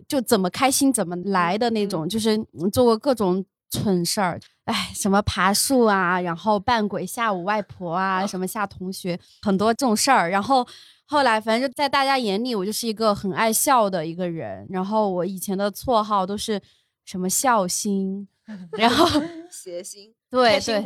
[0.07, 4.39] 就怎么开心怎么来的那种，就是嗯做过各种蠢事儿。
[4.65, 10.29] 哎，什么爬树啊，然后扮鬼吓唬外婆啊，什么吓同学，很多这种事儿。
[10.29, 10.65] 然后
[11.07, 14.67] 后来，反正就在大家眼里，我就是一个很爱笑的一个人。
[14.69, 16.61] 然后我以前的绰号都是
[17.03, 18.27] 什么笑星，
[18.77, 19.07] 然后
[19.49, 20.13] 谐星。
[20.29, 20.83] 对对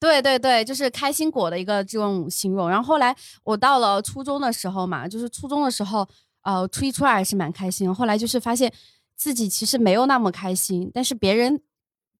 [0.00, 2.70] 对对对，就是开心果的一个这种形容。
[2.70, 6.08] 然后后来我到了初中的时候嘛，就是初中的时候，
[6.48, 7.94] 呃，初一初二还是蛮开心。
[7.94, 8.72] 后来就是发现
[9.14, 11.60] 自己其实没有那么开心，但是别人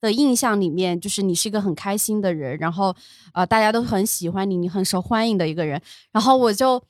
[0.02, 2.94] 的印象里面就是你是一个很开心的人，然后
[3.32, 5.80] 呃大家都很喜欢你，你很受欢迎的一个人。
[6.12, 6.82] 然后我就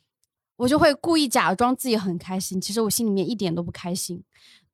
[0.57, 4.21] 我就会故意假装自己很开心，其实我心里面一点都不开心。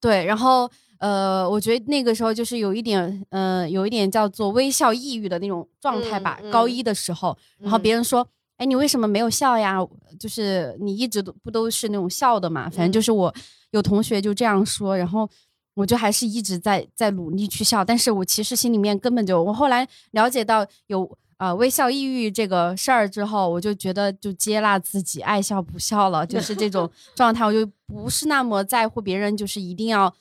[0.00, 6.38] 对，然后呃，我觉得那个时候就是有一点呃，有一点叫做微笑抑郁的那种状态吧。
[6.40, 8.26] 嗯嗯高一的时候，然后嗯别人说。
[8.64, 9.76] 哎，你为什么没有笑呀？
[10.18, 12.62] 就是你一直都不都是那种笑的嘛？
[12.70, 13.34] 反正嗯就是我
[13.72, 15.28] 有同学就这样说，然后
[15.74, 30.14] 我就还是一直在在努力去笑，但是我其实心里面根本就，我后来了解到有呃微笑抑郁这个事儿之后，我就觉得就接纳自己，爱笑不笑了，就是这种 状态，我就不是那么在乎别人，就是一定要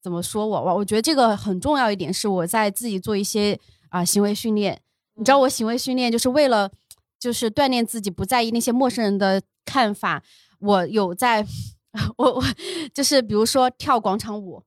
[0.00, 3.58] 怎么说我，我我觉得这个很重要一点是我在自己做一些
[3.90, 4.80] 啊、行为训练，
[5.16, 6.70] 你知道我行为训练就是为了
[7.24, 10.22] 就是锻炼自己不在意那些陌生人的看法，
[10.58, 11.46] 我有在。
[12.18, 12.42] 我我
[12.92, 14.60] 就是比如说跳广场舞，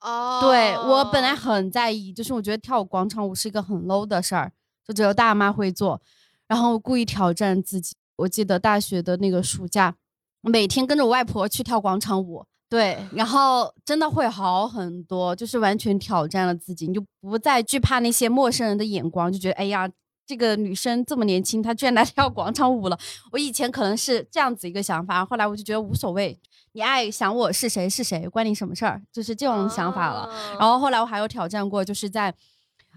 [0.00, 4.52] 哦，对我本来很在意，就是我觉得跳广场舞是一个很 low 的事儿，
[4.86, 6.00] 就只有大妈会做，
[6.46, 7.96] 然后故意挑战自己。
[8.18, 9.96] 我记得大学的那个暑假，
[10.42, 19.90] 每天跟着我外婆去跳广场舞，对，然后真的会好很多，就是完全挑战了自己，你就不再惧怕那些陌生人的眼光，就觉得哎呀。
[20.30, 22.96] 这个女生这么年轻，她居然来跳 广场舞了。
[23.32, 26.38] 我以前可能是这样子一个想法，后来我就觉得无所谓，
[26.70, 30.20] 你爱想我是谁是谁，关你什么事儿，就是这种想法了。
[30.26, 32.32] 哦然后后来我还有挑战过，就是在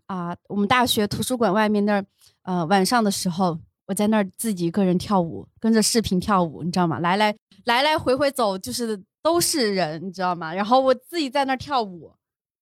[0.06, 2.06] 啊、我们大学图书馆外面那儿，
[2.44, 3.58] 呃，晚上的时候，
[3.88, 7.00] 我在那儿自己一个人跳舞，跟着视频跳舞，你知道吗？
[7.00, 10.54] 来来来来回回走，就是都是人，你知道吗？
[10.54, 12.14] 然后我自己在那儿跳舞，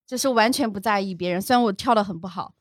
[0.07, 2.53] 就是完全不在意别人，虽然我跳的很不好，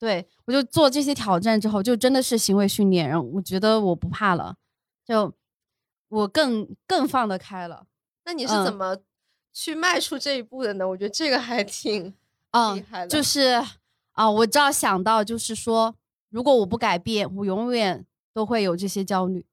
[0.00, 4.56] 对我就做这些挑战之后，就真的是行为训练，然后我觉得我不怕了，
[5.04, 5.32] 就
[6.08, 7.86] 我更更放得开了。
[8.24, 8.96] 那你是怎么
[9.52, 10.88] 去迈出这一步的呢？
[10.88, 12.14] 我觉得这个还挺
[12.52, 13.08] 嗯厉害的。
[13.08, 13.62] 就是
[14.12, 15.94] 啊，我只要想到就是说，
[16.30, 19.44] 如果我不改变，我永远都会有这些焦虑。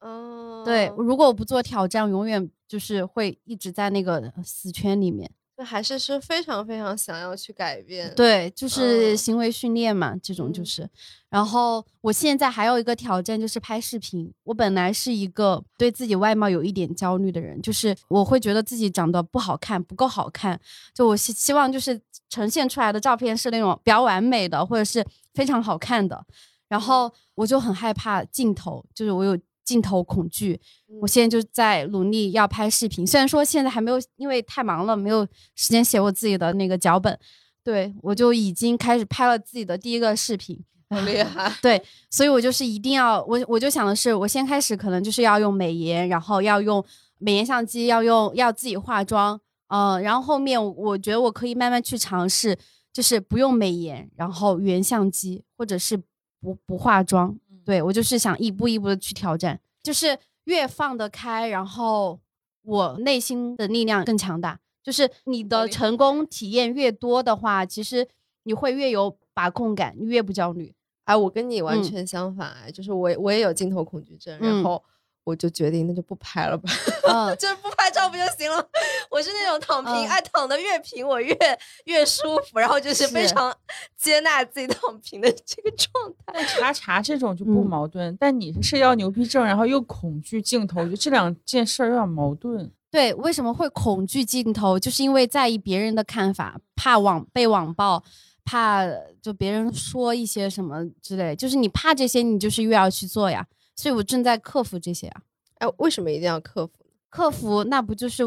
[0.00, 5.28] 嗯，对，如果我不做挑战，永远就是会一直在那个死圈里面。
[5.58, 10.88] 就还是是非常非常想要去改变。，对，就是嗯行为训练嘛，这种就嗯是。
[11.28, 14.32] 然后我现在还有一个挑战，就是拍视频。
[14.44, 20.58] 我本来是一个对自己外貌有一点焦虑的人，就是我会觉得自己长得不好看，不够好看。
[20.94, 22.00] 就我希希望就是
[22.30, 25.04] 呈现出来的照片是那种比较完美的，或者是
[25.34, 26.24] 非常好看的。
[26.68, 29.36] 然后我就很害怕镜头，就是我有
[29.68, 30.58] 镜头恐惧。
[31.02, 37.18] 我现在就在努力要拍视频，虽然说现在还没有，因为太忙了，没有时间写我自己的那个脚本。
[37.62, 40.58] 对我就已经开始拍了自己的第一个视频，
[40.88, 41.52] 好厉害。
[41.60, 46.82] 对，所以我就是一定要我我就想的是，我先开始可能就是要用美颜，然后要用
[47.18, 49.38] 美颜相机，要用要自己化妆，
[49.68, 52.56] 嗯、然后后面我我觉得我可以慢慢去尝试，
[52.90, 55.98] 就是不用美颜，然后原相机，或者是
[56.40, 57.36] 不不化妆，
[57.68, 62.18] 对我就是想一步一步的去挑战，就是越放得开，然后
[62.62, 64.58] 我内心的力量更强大。
[64.82, 68.08] 就是你的成功体验越多的话，其实
[68.44, 70.74] 你会越有把控感，你越不焦虑。
[71.04, 74.82] 哎，我跟你完嗯全相反，哎，就是我我也有镜头恐惧症，嗯然后
[75.28, 76.70] 我就决定那就不拍了吧，
[77.06, 78.66] 嗯， 就是不拍照不就行了？
[79.10, 81.36] 我是那种躺平，嗯哎，躺的越平我越
[81.84, 83.54] 越舒服，然后就是非常
[83.94, 86.32] 接纳自己躺平的这个状态。
[86.32, 92.70] 但查查这种就不嗯矛盾，但你是社交牛逼症，然后又恐惧镜头，我觉得这两件事儿有点矛盾。
[92.90, 94.78] 对，为什么会恐惧镜头？
[94.78, 98.02] 就是因为在意别人的看法，怕网被网暴，
[98.46, 98.82] 怕
[99.20, 103.46] 就别人说一些什么之类，就是你怕这些，你就是越要去做呀。
[103.78, 105.22] 所以我正在克服这些啊，
[105.58, 106.72] 哎，为什么一定要克服？
[107.08, 108.24] 克服那不就是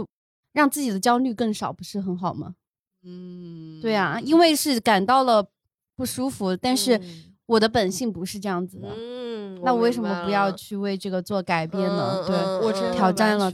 [0.54, 2.56] 让自己的焦虑更少，不是很好吗？
[3.04, 5.46] 嗯对啊，因为是感到了
[5.98, 8.88] 不舒服，但是嗯我的本性不是这样子的。
[8.96, 12.24] 嗯，那我为什么不要去为这个做改变呢？
[12.26, 13.52] 对，我真的挑战了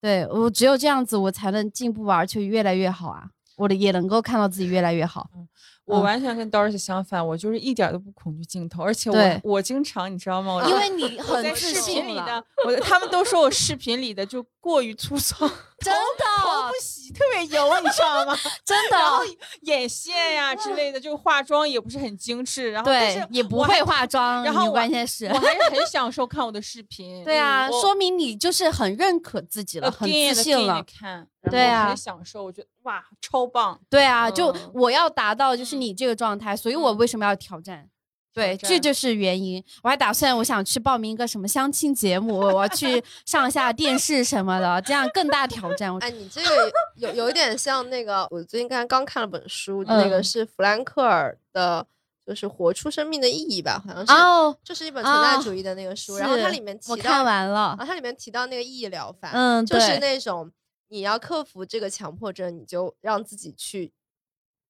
[0.00, 3.30] 对我只有这样子，我才能进步啊，而且越来越好啊。
[3.56, 5.30] 我的也能够看到自己越来越好。
[5.36, 5.46] 嗯
[5.86, 10.54] 我完全跟 Doris 相反，我就是一点都不恐惧镜头，而且我我经常你知道吗？
[10.54, 15.46] 我因为你很自在视频里的，我他们都说我视频里的就过于粗糙，
[15.78, 18.36] 真头的不洗特别油，你知道吗？
[18.64, 25.38] 真然后的，眼线呀之类的，就化妆也不是很精致，然后，对也不会化妆，然后我关键是我。
[25.38, 27.22] 还是很享受看我的视频。
[27.24, 30.84] 对啊，说明你就是很认可自己了，很自信了。
[30.84, 33.80] 看，对啊很享受，我觉得哇，超棒。
[33.88, 37.88] 对啊，就嗯我要达到就是你这个状态，所以我嗯为什么要挑战？
[38.36, 39.64] 对，这就是原因。
[39.82, 45.92] 我还打算，我想去报名一个什么相亲节目，我要去上下电视什么的，这样更大挑战。
[45.92, 51.86] 我哎，你这个 有有一点像那个，我最近刚刚看了本书，那个嗯是弗兰克尔的，
[52.26, 56.18] 就是《活出生命的意义》吧，好像是，哦，就是一本存在啊主义的那个书。
[56.18, 60.52] 然后它里面提到，我看完了然后，，它里面提到那个意义疗法，嗯，就是，那种
[60.88, 63.92] 你要克服这个强迫症，你就让自己去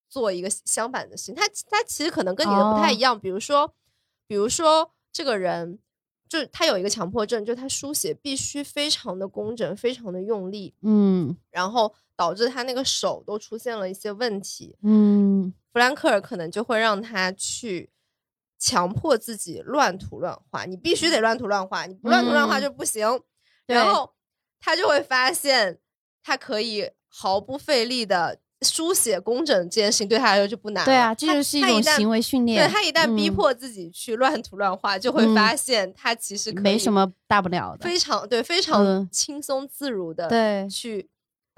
[0.09, 1.35] 做一个相反的事情。
[1.35, 3.75] 他他其实可能跟你的不太哦一样，比如说，
[4.27, 5.79] 比如说这个人。
[6.29, 14.77] 就是他有一个强迫症，就是他书写必须非常的工整，非常的用力，嗯然后导致他那个手都出现了一些问题。
[14.83, 17.93] 嗯弗兰克尔可能就会让他去
[18.59, 23.07] 强迫自己乱涂乱画，你必须得乱涂乱画，你不乱涂乱画嗯就不行。
[23.65, 24.13] 对然后
[24.59, 25.79] 他就会发现，
[26.25, 30.85] 他可以毫不费力的书写工整这件事情对他来说就不难了。
[30.85, 32.71] 对啊，这他就是一旦种行为训练对练。
[32.71, 37.89] 他一旦逼嗯迫自己去乱涂乱画，就会嗯发现他其实没什么大不了的。
[37.89, 41.09] 非常对非常嗯轻松自如的对去，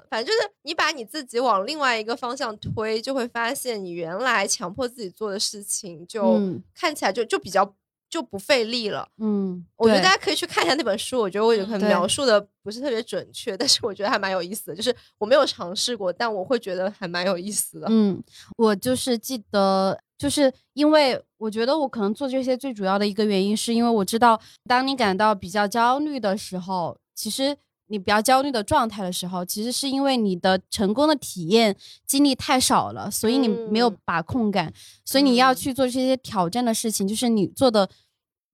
[0.09, 7.73] 反正就是你把你自己往另外一个方向推，就会发现你原来强迫自己做的事情，就嗯看起来就就比较
[8.09, 9.07] 就不费力了。
[9.19, 14.75] 嗯，我觉得大家可以去看一下那本书，我觉得我有可能描述的不是特别准确，但是我觉得还蛮有意思的。
[14.75, 17.87] 就是我没有尝试过，但我会觉得还蛮有意思的。
[17.89, 18.21] 嗯，
[18.57, 27.55] 我就是记得，就是因为我觉得我可能做这些最主要的一个原因，是因为我知道，当你感到比较焦虑的时候，其实
[27.89, 31.75] 你比较焦虑的状态的时候，其实是因为你的成功的体验
[32.07, 34.73] 经历太少了，所以你没有嗯把控感，
[35.03, 37.89] 所以你要嗯去做这些挑战的事情，就是你做的，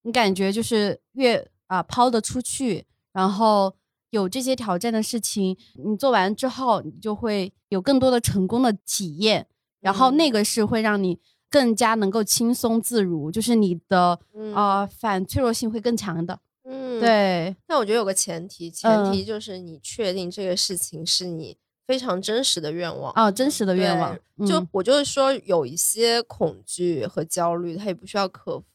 [0.02, 3.76] 你感觉就是越啊抛得出去，然后。
[4.12, 9.46] 有这些挑战的事情，你做完之后，你就会有更多的成功的体验，
[9.82, 11.20] 然后那嗯个是会让你
[11.50, 16.40] 更加能够轻松自如，就是你的嗯呃反脆弱性会更强的。
[16.66, 17.00] 嗯，。
[17.00, 21.58] 对，但我觉得有个前提，前嗯提就是你确定这个事情是你
[21.88, 23.14] 非常真实的愿望。
[23.16, 28.66] 哦，真实的愿望，嗯就我就是说，有一些恐惧和焦虑，它也不需要克服。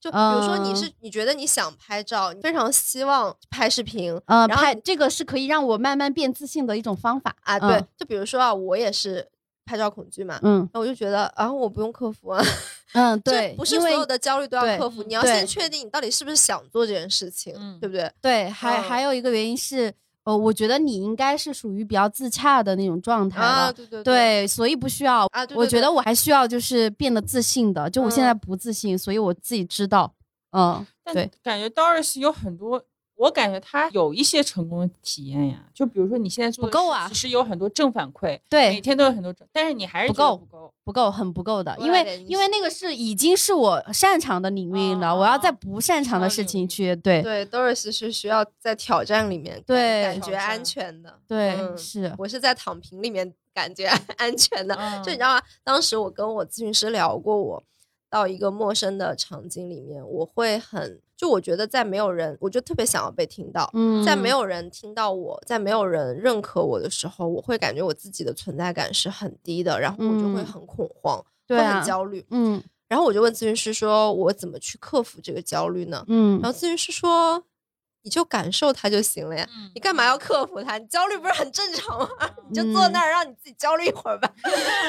[0.00, 9.28] 就比如说，你嗯是你觉得你想拍照，你非常希望拍视频，呃，然后拍这个是可以让我慢慢变自信的一种方法啊，对嗯，就比如说啊，我也是
[9.70, 12.42] 拍照恐惧嘛，嗯那我就觉得啊，我不用克服啊，
[12.94, 18.10] 嗯， 对，不是所有的焦虑都要克服，你要先确定你到底是不是想做这件事情，嗯对不对？
[18.20, 19.92] 对，还嗯还有一个原因是，
[20.24, 23.72] 呃，我觉得你应该是属于比较自洽的那种状态啊，的。
[23.74, 25.26] 对对对，所以不需要。
[25.30, 30.12] 啊，对对对我觉得我还需要就是变得自信的，就我现在嗯不自信，所以我自己知道，
[30.50, 32.82] 嗯，但对感觉 Doris 有很多，
[33.20, 35.64] 我感觉他有一些成功的体验呀。
[35.74, 40.72] 就比如说你现在做的不够啊其实有很多正反馈，对每，天都有很多正，但是你还是不够不够。
[40.82, 54.74] 不够，很不够的，因为因为那个是已经是我擅长的领域了，我要在哦不擅长的事情去，对对，Doris 是需要在挑战里面对感觉安全的，对嗯是，我是在躺平里面感觉 安全的。
[54.74, 55.42] 嗯就你知道吗？
[55.62, 57.62] 当时我跟我咨询师聊过我，
[58.08, 63.68] 到一个陌生的场景里面，我会很就我觉得在没有人，我就特别想要被听到。
[63.74, 72.24] 嗯，在没有人听到我，在没有人认可我的时候，我会感觉我自己的存在感是很低的，然后我就会嗯很恐慌，对很，焦虑。
[72.30, 77.44] 嗯然后我就问咨询师说：“我怎么去克服这个焦虑呢？”嗯然后咨询师说
[78.02, 80.78] ：“你就感受它就行了呀，嗯你干嘛要克服它？
[80.78, 82.08] 你焦虑不是很正常吗？
[82.48, 84.32] 你就坐那儿让你自己焦虑一会儿吧。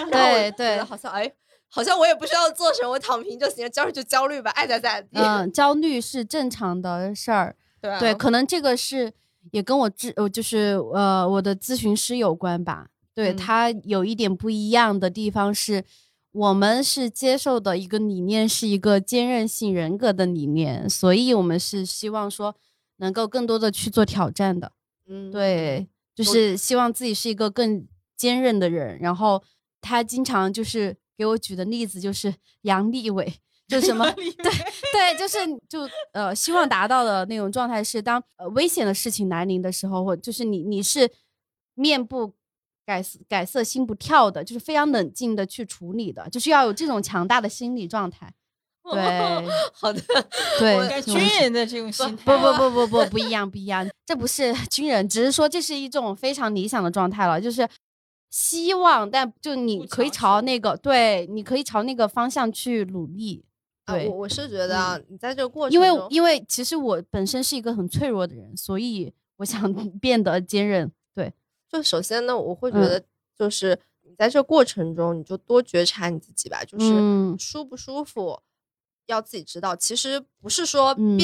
[0.10, 1.32] 然后我就觉对对得好像哎，
[1.74, 5.08] 好像我也不需要做什么，我躺平就行了，焦虑就焦虑吧，爱咋咋地。
[5.14, 9.14] 嗯，焦虑是正常的事儿，对啊对，可能这个是
[9.52, 12.90] 也跟我咨呃就是呃我的咨询师有关吧。
[13.14, 15.84] 对、嗯他有一点不一样的地方是，
[16.32, 22.56] 我们是接受的一个理念是一个坚韧性人格的理念，所以我们是希望说
[22.98, 24.72] 能够更多的去做挑战的。
[25.08, 28.98] 嗯，对，就是希望自己是一个更坚韧的人。
[29.00, 29.44] 然后
[29.82, 33.32] 他经常就是给我举的例子就是杨利伟，
[33.68, 34.26] 就什么对
[34.92, 35.38] 对，就是
[35.70, 41.08] 就呃，希望达到的那种状态是，当呃危险的事情来临的时候，或就是你你是
[41.76, 42.34] 面部
[42.84, 48.34] 改色改色心不跳的，就是非常冷静的去处理的，就是要有这种强大的心理状态。
[48.92, 50.02] 对好的，
[50.58, 57.62] 对，军人的这种心态，不不不不不 不一样不一样，这不是军人，只是说这是一种非常理想的状态了，就是
[58.32, 63.46] 希望，但就你可以朝那个对，你可以朝那个方向去努力。
[63.86, 70.90] 啊对，我我是觉得啊，你在这个过程因为因为其实我本身是一个很脆弱的人，所以我想 变得坚韧。
[71.14, 71.34] 对，
[71.68, 73.04] 就首先呢，我会觉嗯得
[73.38, 78.40] 就是你在这个过程中，你就多觉察你自己吧，就是嗯舒不舒服，
[79.08, 79.76] 要自己知道。
[79.76, 81.18] 其实不是说嗯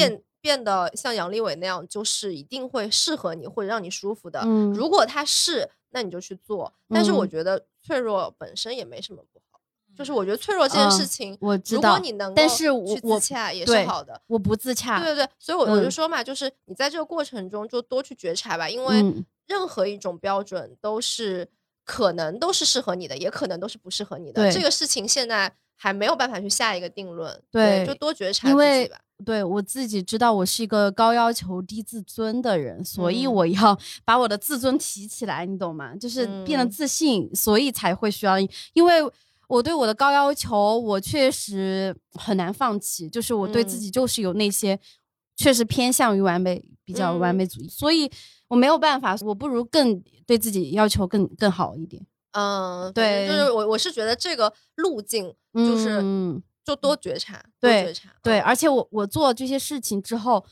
[0.48, 4.40] 变、得像杨利伟那样，就是一定会适合你或者让你舒服的。
[4.46, 6.72] 嗯如果他是，那你就去做。
[6.88, 9.60] 但是我嗯觉得脆弱本身也没什么不好，
[9.94, 14.22] 就是我觉得脆弱这件事嗯情，我知道如果你能够但是我自洽也是好的。
[14.28, 15.02] 我不自洽。
[15.04, 21.46] 对对对，所以我我就嗯说嘛，就是你在这个过程中就多去觉察吧，因为嗯任何一种标准都是
[21.84, 24.42] 可能都是适合你的，也可能都是不适合你的。
[24.44, 29.00] 对这个事情现在还没有办法去下一个定论，对就多觉察自己吧。
[29.26, 33.34] 对我自己知道我是一个高要求低自尊的人，所以嗯。
[33.34, 35.96] 我要把我的自尊提起来，你懂吗？
[35.96, 36.70] 就是变得嗯。
[36.70, 38.36] 自信，所以才会需要，
[38.74, 38.94] 因为
[39.48, 43.80] 我对我的高要求，我确实很难放弃，就是我对自嗯。
[43.80, 44.80] 己就是有那些
[45.36, 47.38] 确实偏向于完美，比较完嗯。
[47.38, 48.10] 美主义，所以
[48.48, 60.46] 我没有办法，我不如更对自己要求更更好一点，嗯，对就是我我是觉得这个路径就是嗯就多觉察，多对觉察，对，嗯而且我我做这些事情之后，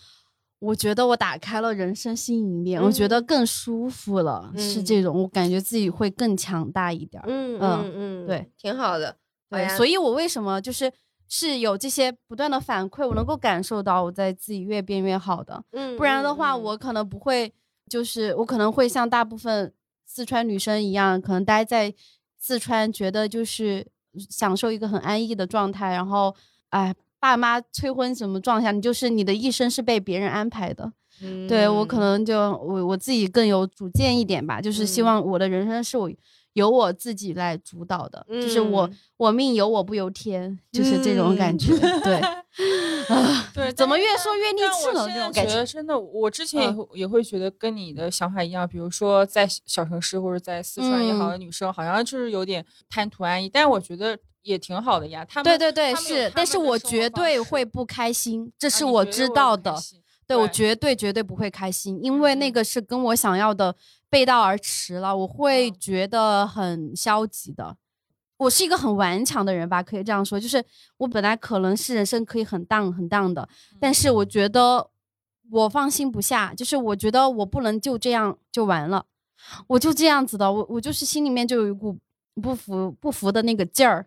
[0.59, 7.25] 我觉得我打开了人生新一面，我觉得嗯更舒服了，是嗯这种，我感觉自己会更强大一点儿。
[7.27, 9.17] 嗯嗯嗯嗯，对，挺好的。
[9.49, 10.89] 对，所以我为什么就是
[11.27, 15.61] 是有这些不断的反馈，我能够感受到我在自己越变越好的。
[15.73, 17.53] 嗯，不然的话，嗯我可能不会，
[17.89, 19.73] 就是我可能会像大部分
[20.05, 21.93] 四川女生一样，可能待在
[22.39, 23.85] 四川，觉得就是
[24.29, 26.35] 享受一个很安逸的状态，然后，
[26.69, 30.91] 哎，爸妈催婚什么状态，你就是你的一生是被别人安排的。
[31.21, 36.11] 嗯对我可能就我我自己更有主见一点吧，就是希嗯望我的人生是我
[36.55, 41.77] 由我自己来主导的，就是我嗯我命由我不由天，就是这种感觉。
[41.77, 42.15] 对，
[43.07, 45.53] 啊，对，怎么越说越励但志了这种感觉。
[45.53, 53.49] 得真的，我之前也嗯会、也会觉得跟你的想法一样，比如说在小小城市或者在四川也好女生，好像就是有点贪图安逸。
[53.49, 55.25] 但是我觉得也挺好的呀。
[55.25, 59.75] 他们对对对是，但是我绝对会不开心，这啊是我知道的。
[60.27, 62.53] 对我绝对绝对不会开心，因为那嗯。
[62.53, 63.75] 个是跟我想要的
[64.09, 65.75] 背道而驰了，我会嗯。
[65.79, 67.77] 觉得很消极的。
[68.37, 70.61] 我是一个很顽强的人吧，可以这样说，就是
[70.97, 73.47] 我本来可能是人生可以很 down 很 down 的，
[73.79, 74.89] 但是我觉得
[75.49, 79.05] 我放心不下，就是我觉得我不能就这样就完了，
[79.67, 81.97] 我就这样子的，我我就是心里面就有一股
[82.41, 84.05] 不服不服的那个劲儿，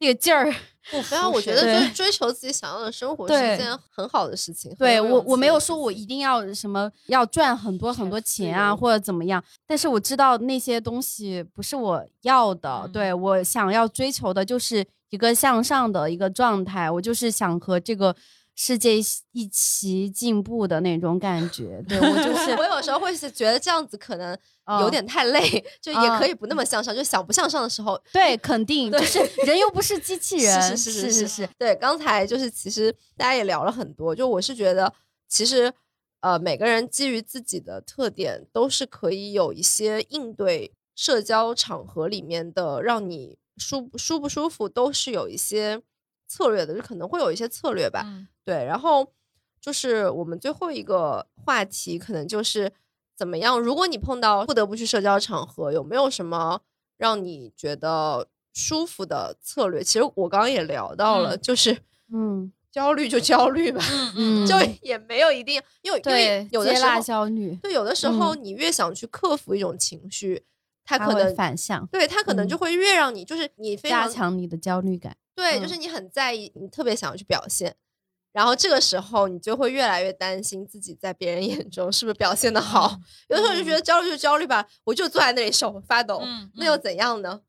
[0.00, 0.52] 那个劲儿。
[0.90, 4.74] 不对啊，服谁我觉得就是 追求自己想要的生活是一件很好的事情。
[4.76, 12.80] 对我，我没有说我一定要什么要赚很多很多钱啊，或者怎么样，但是我知道那些东西不是我要的。
[12.86, 18.16] 嗯对我想要追求的就是一个向上的一个状态，我就是想和这个
[18.54, 18.96] 世界
[19.32, 21.82] 一起进步的那种感觉。
[21.88, 24.32] 对我就 是我有时候会是觉得这样子可能
[24.80, 34.92] 有嗯点太累，就也可嗯以不那么向上，就想不向上的时候，对，肯定就是人又不是机器人，是是是是是，对，刚才就是其实大家也聊了很多，就我是觉得
[35.28, 35.72] 其实
[36.20, 45.80] 呃每个人基于自己的特点，都是可以有一些应对社交场合里面的让你舒舒不舒服，都是有一些
[46.30, 48.02] 策略的，就可能会有一些策略吧。
[48.06, 49.06] 嗯对，然后
[49.60, 52.72] 就是我们最后一个话题，可能就是
[53.16, 53.58] 怎么样？
[53.60, 56.60] 如果你碰到不得不去社交场合，有没有什么
[56.96, 59.82] 让你觉得舒服的策略？
[59.82, 61.76] 其实我刚刚也聊到了，嗯就是
[62.12, 63.82] 嗯焦虑就焦虑吧，
[64.16, 70.44] 嗯 嗯，就也没有一定，因为因为对，有的时候，焦虑，对，有的时候你越想去克服一种情绪，
[70.84, 75.16] 它它可能反向对它可能嗯就会越让你就是你非加常强你的焦虑感。
[75.34, 77.74] 对，嗯就是你很在意，你特别想要去表现，
[78.32, 82.98] 然后这个时候你就会越来越担心自己在别人眼中是不是表现的好。
[83.28, 87.40] 有的时候就觉得焦虑就焦虑吧，我就坐在那里手发抖，嗯那又怎样呢？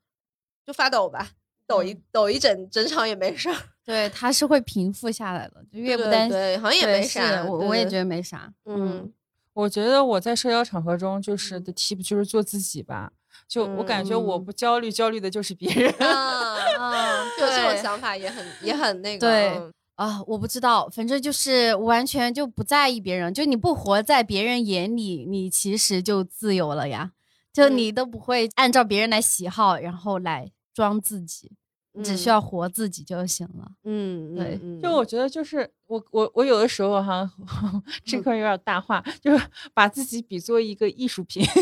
[0.66, 1.32] 就发抖吧，
[1.68, 6.32] 抖一、嗯抖一整整场也没事儿，对，他是会平复下来的，就越不对担心。
[6.32, 7.44] 对，好像也没啥。
[7.46, 8.54] 我我也觉得，没啥。
[8.66, 9.12] 嗯，
[9.54, 13.12] 我觉得我在社交场合中就是嗯的 tip 就是做自己吧。
[13.52, 15.94] 就我感觉我嗯不焦虑，焦虑的就是别人。
[16.00, 27.12] 啊 啊，就这种想法也很也很那个，对嗯啊，我不知道，反正就是完全就不在意别人，就你不活在别人眼里，你其实就自由了呀。
[27.52, 31.52] 就嗯你都不会按照别人的喜好，然后来装自己，
[31.94, 33.70] 你只需要活自己就行了。
[33.84, 37.30] 嗯，嗯对嗯就我觉得，就是我我我有的时候哈，
[38.06, 41.54] 这嗯块有点大话，就是把自己比作一个艺术品，想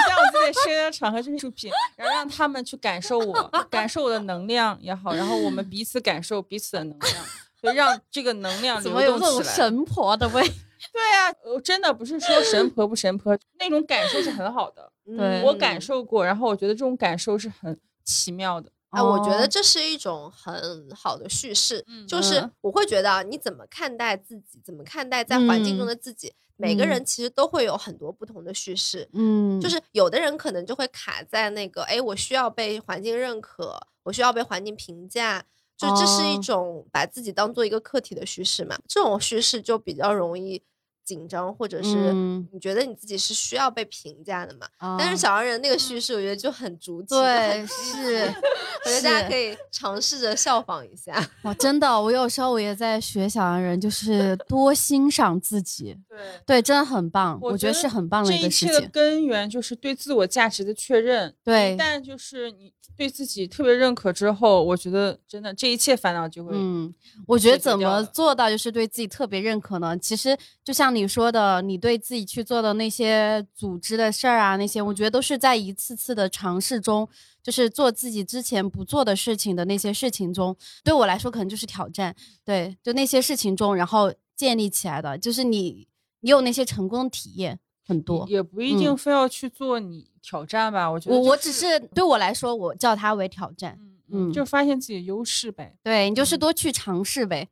[0.00, 7.24] 象我自己的社交场合就是艺术品，然后让他们去感受我，感受我的能量也好，然后我们彼此感受彼此的能量，
[7.62, 9.54] 就让这个能量 怎流么有这种动起来。
[9.54, 10.42] 神婆的味？
[10.92, 18.70] 对呀、我真的不是说神婆不神婆，那种感受是很好的，对我感受过，然后我觉得这种感受是很奇妙的。
[18.90, 19.48] 哎，我觉得哦。
[19.50, 26.88] 这是一种很好的叙事，嗯就是嗯我会觉得啊，你怎么看待自己，怎么看待在环境中嗯的自己，每个嗯。
[26.88, 29.08] 人其实都会有很多不同的叙事。
[29.12, 35.44] 嗯，就是有的人可能就会卡在那个，哎，我需要被环境认可，我需要被环境评价，
[35.76, 36.40] 就这是一哦。
[36.42, 38.76] 种把自己当做一个客体的叙事嘛。
[38.88, 40.62] 这种叙事就比较容易
[41.08, 44.66] 紧张，或者是嗯你觉得你自己是需要被评价的嘛。
[44.98, 48.26] 但是啊小黄人那个叙事，我觉得就很逐级，就对 是
[48.84, 51.14] 我觉得大家可以尝试着效仿一下。
[51.44, 55.96] 哇，真的，我有时候我也在学小黄人，就是多欣赏自己。
[56.08, 56.18] 对。
[56.44, 58.90] 对，真的很棒，我觉得觉是很棒的一个事一切的情。
[58.90, 61.34] 根源就是对自我价值的确认。
[61.44, 66.50] 对但就是你对自己特别认可之后，我觉得真的这一切烦恼就会。
[66.54, 66.92] 嗯，
[67.26, 69.96] 我觉得怎么做到就是对自己特别认可呢？
[69.98, 77.08] 其实就像你说的，你对自己去做的那些组织的事儿啊，那些我觉得都是在一次次的尝试中，
[77.42, 82.14] 就是做自己之前不做的事情的那些事情中，对我来说可能就是挑战。
[82.44, 85.86] 对，就那些事情中，然后建立起来的，就是你
[86.20, 88.26] 你有那些成功的体验很多。
[88.28, 93.78] 也不一定嗯非要去做你挑战吧，我觉得我我只是对我来说，我叫它为挑战。
[94.10, 95.76] 嗯就发现自己的优势呗。
[95.82, 97.46] 对你就是嗯多去尝试呗。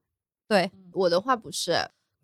[0.49, 1.77] 对，我的话不是，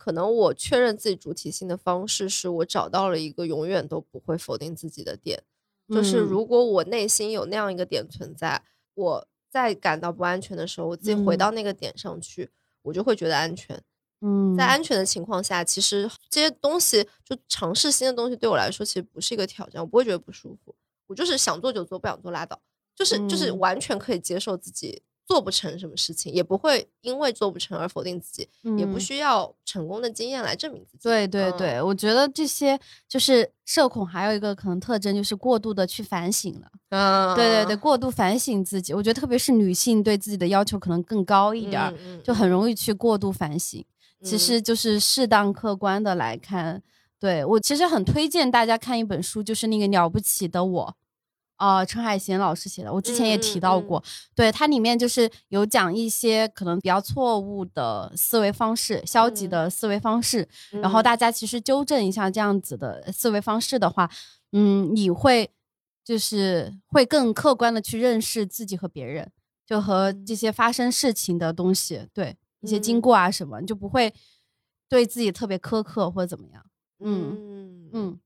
[0.03, 5.45] 可能我确认自己主体性的方式是我找到了一个永远都不会否定自己的点，
[5.89, 6.27] 就是嗯。
[6.27, 11.39] 如果我内心有那样一个点存在，我在感到不安全的时候，我自己回嗯。
[11.39, 12.51] 到那个点上去，
[12.83, 13.81] 我就会觉得安全。
[14.23, 20.75] 嗯，在安全的情况下，其实这些东西就尝试新的东西对我来说，其实不是一个挑战，我不会觉得不舒服。
[21.07, 22.61] 我就是想做就做，不想做拉倒，
[22.97, 23.59] 就是就是嗯。
[23.61, 30.99] 完全可以接受自己做不成什么事情，也不会因为做不成而否定自己，也不嗯需要成功的经验来证明自己。
[31.03, 36.69] 对对嗯对，我觉得这些就是社恐，还有一个可能特征就是过度的去反省了。
[36.91, 43.85] 嗯，对对对，过度反省自己，我觉得特别是女性对自己的要求可能更高一点就很容易去过度反省。
[44.23, 46.83] 其嗯实就是适当客观的来看，
[47.19, 50.97] 对我其实很推荐大家看一本书，就是那个了不起的我。
[51.63, 54.03] 啊，陈海贤老师写的，我之前也提到过，
[54.35, 59.51] 对它里面就是有讲一些可能比较错误的思维方式、消极嗯。
[59.51, 61.05] 的思维方式，然后嗯。
[61.05, 64.11] 大家其实纠正一下这样子的思维方式的话，
[64.51, 65.49] 嗯，你会
[66.05, 69.31] 就是会更客观的去认识自己和别人，
[69.65, 73.01] 就和这些发生事情的东西，对一些经嗯。
[73.01, 74.13] 过啊什么，你就不会
[74.89, 76.67] 对自己特别苛刻或者怎么样。
[76.99, 78.21] 嗯嗯嗯，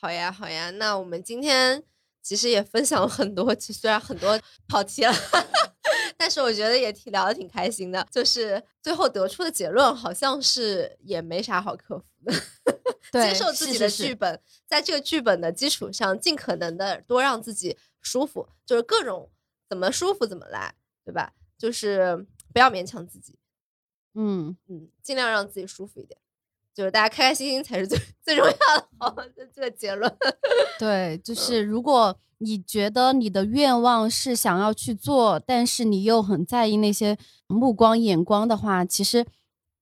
[0.00, 1.82] 好呀好呀，那我们今天
[2.26, 5.12] 其实也分享了很多，其实虽然很多跑题了。
[6.18, 12.32] 但是我觉得也挺聊的挺开心的，就是最后得出的结论好像是也没啥好克服的，
[13.12, 19.30] 对接受自己的是是是剧本，在这个剧本的基础上，尽可能的多让自己舒服，就是各种
[19.68, 20.74] 怎么舒服怎么来，
[21.04, 21.32] 对吧？
[21.56, 23.38] 就是不要勉强自己，
[24.14, 26.18] 嗯，嗯，尽量让自己舒服一点，
[26.76, 28.88] 就是大家开开心心才是最最重要的。
[28.98, 30.14] 好，这这个结论，
[30.78, 37.16] 对，就是如果你觉得你的愿望是想要去做，但是你又很在意那些
[37.46, 39.24] 目光眼光的话，其实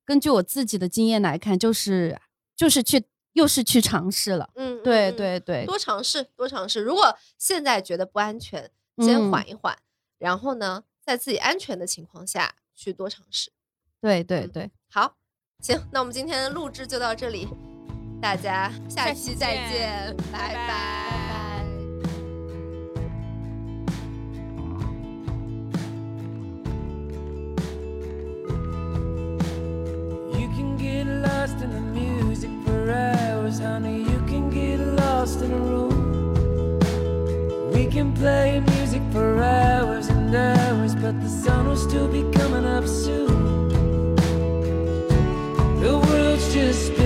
[0.04, 2.16] 根据我自己的经验来看，就是
[2.54, 4.50] 就是去又是去尝试了。
[4.54, 6.80] 嗯，对对对，多尝试，多尝试。
[6.80, 9.76] 如果现在觉得不安全，先嗯缓一缓，
[10.18, 13.50] 然后呢，在自己安全的情况下去多尝试。
[14.00, 15.16] 对对嗯对，好，
[15.64, 17.48] 行，那我们今天的录制就到这里，
[18.20, 21.64] 大家下下期再见见，拜拜拜拜。
[30.34, 34.02] You can get lost in the music for hours, honey.
[34.02, 36.78] You can get lost in a room.
[37.72, 42.66] We can play music for hours and hours, but the sun will still be coming
[42.66, 43.33] up soon.
[46.54, 47.03] Just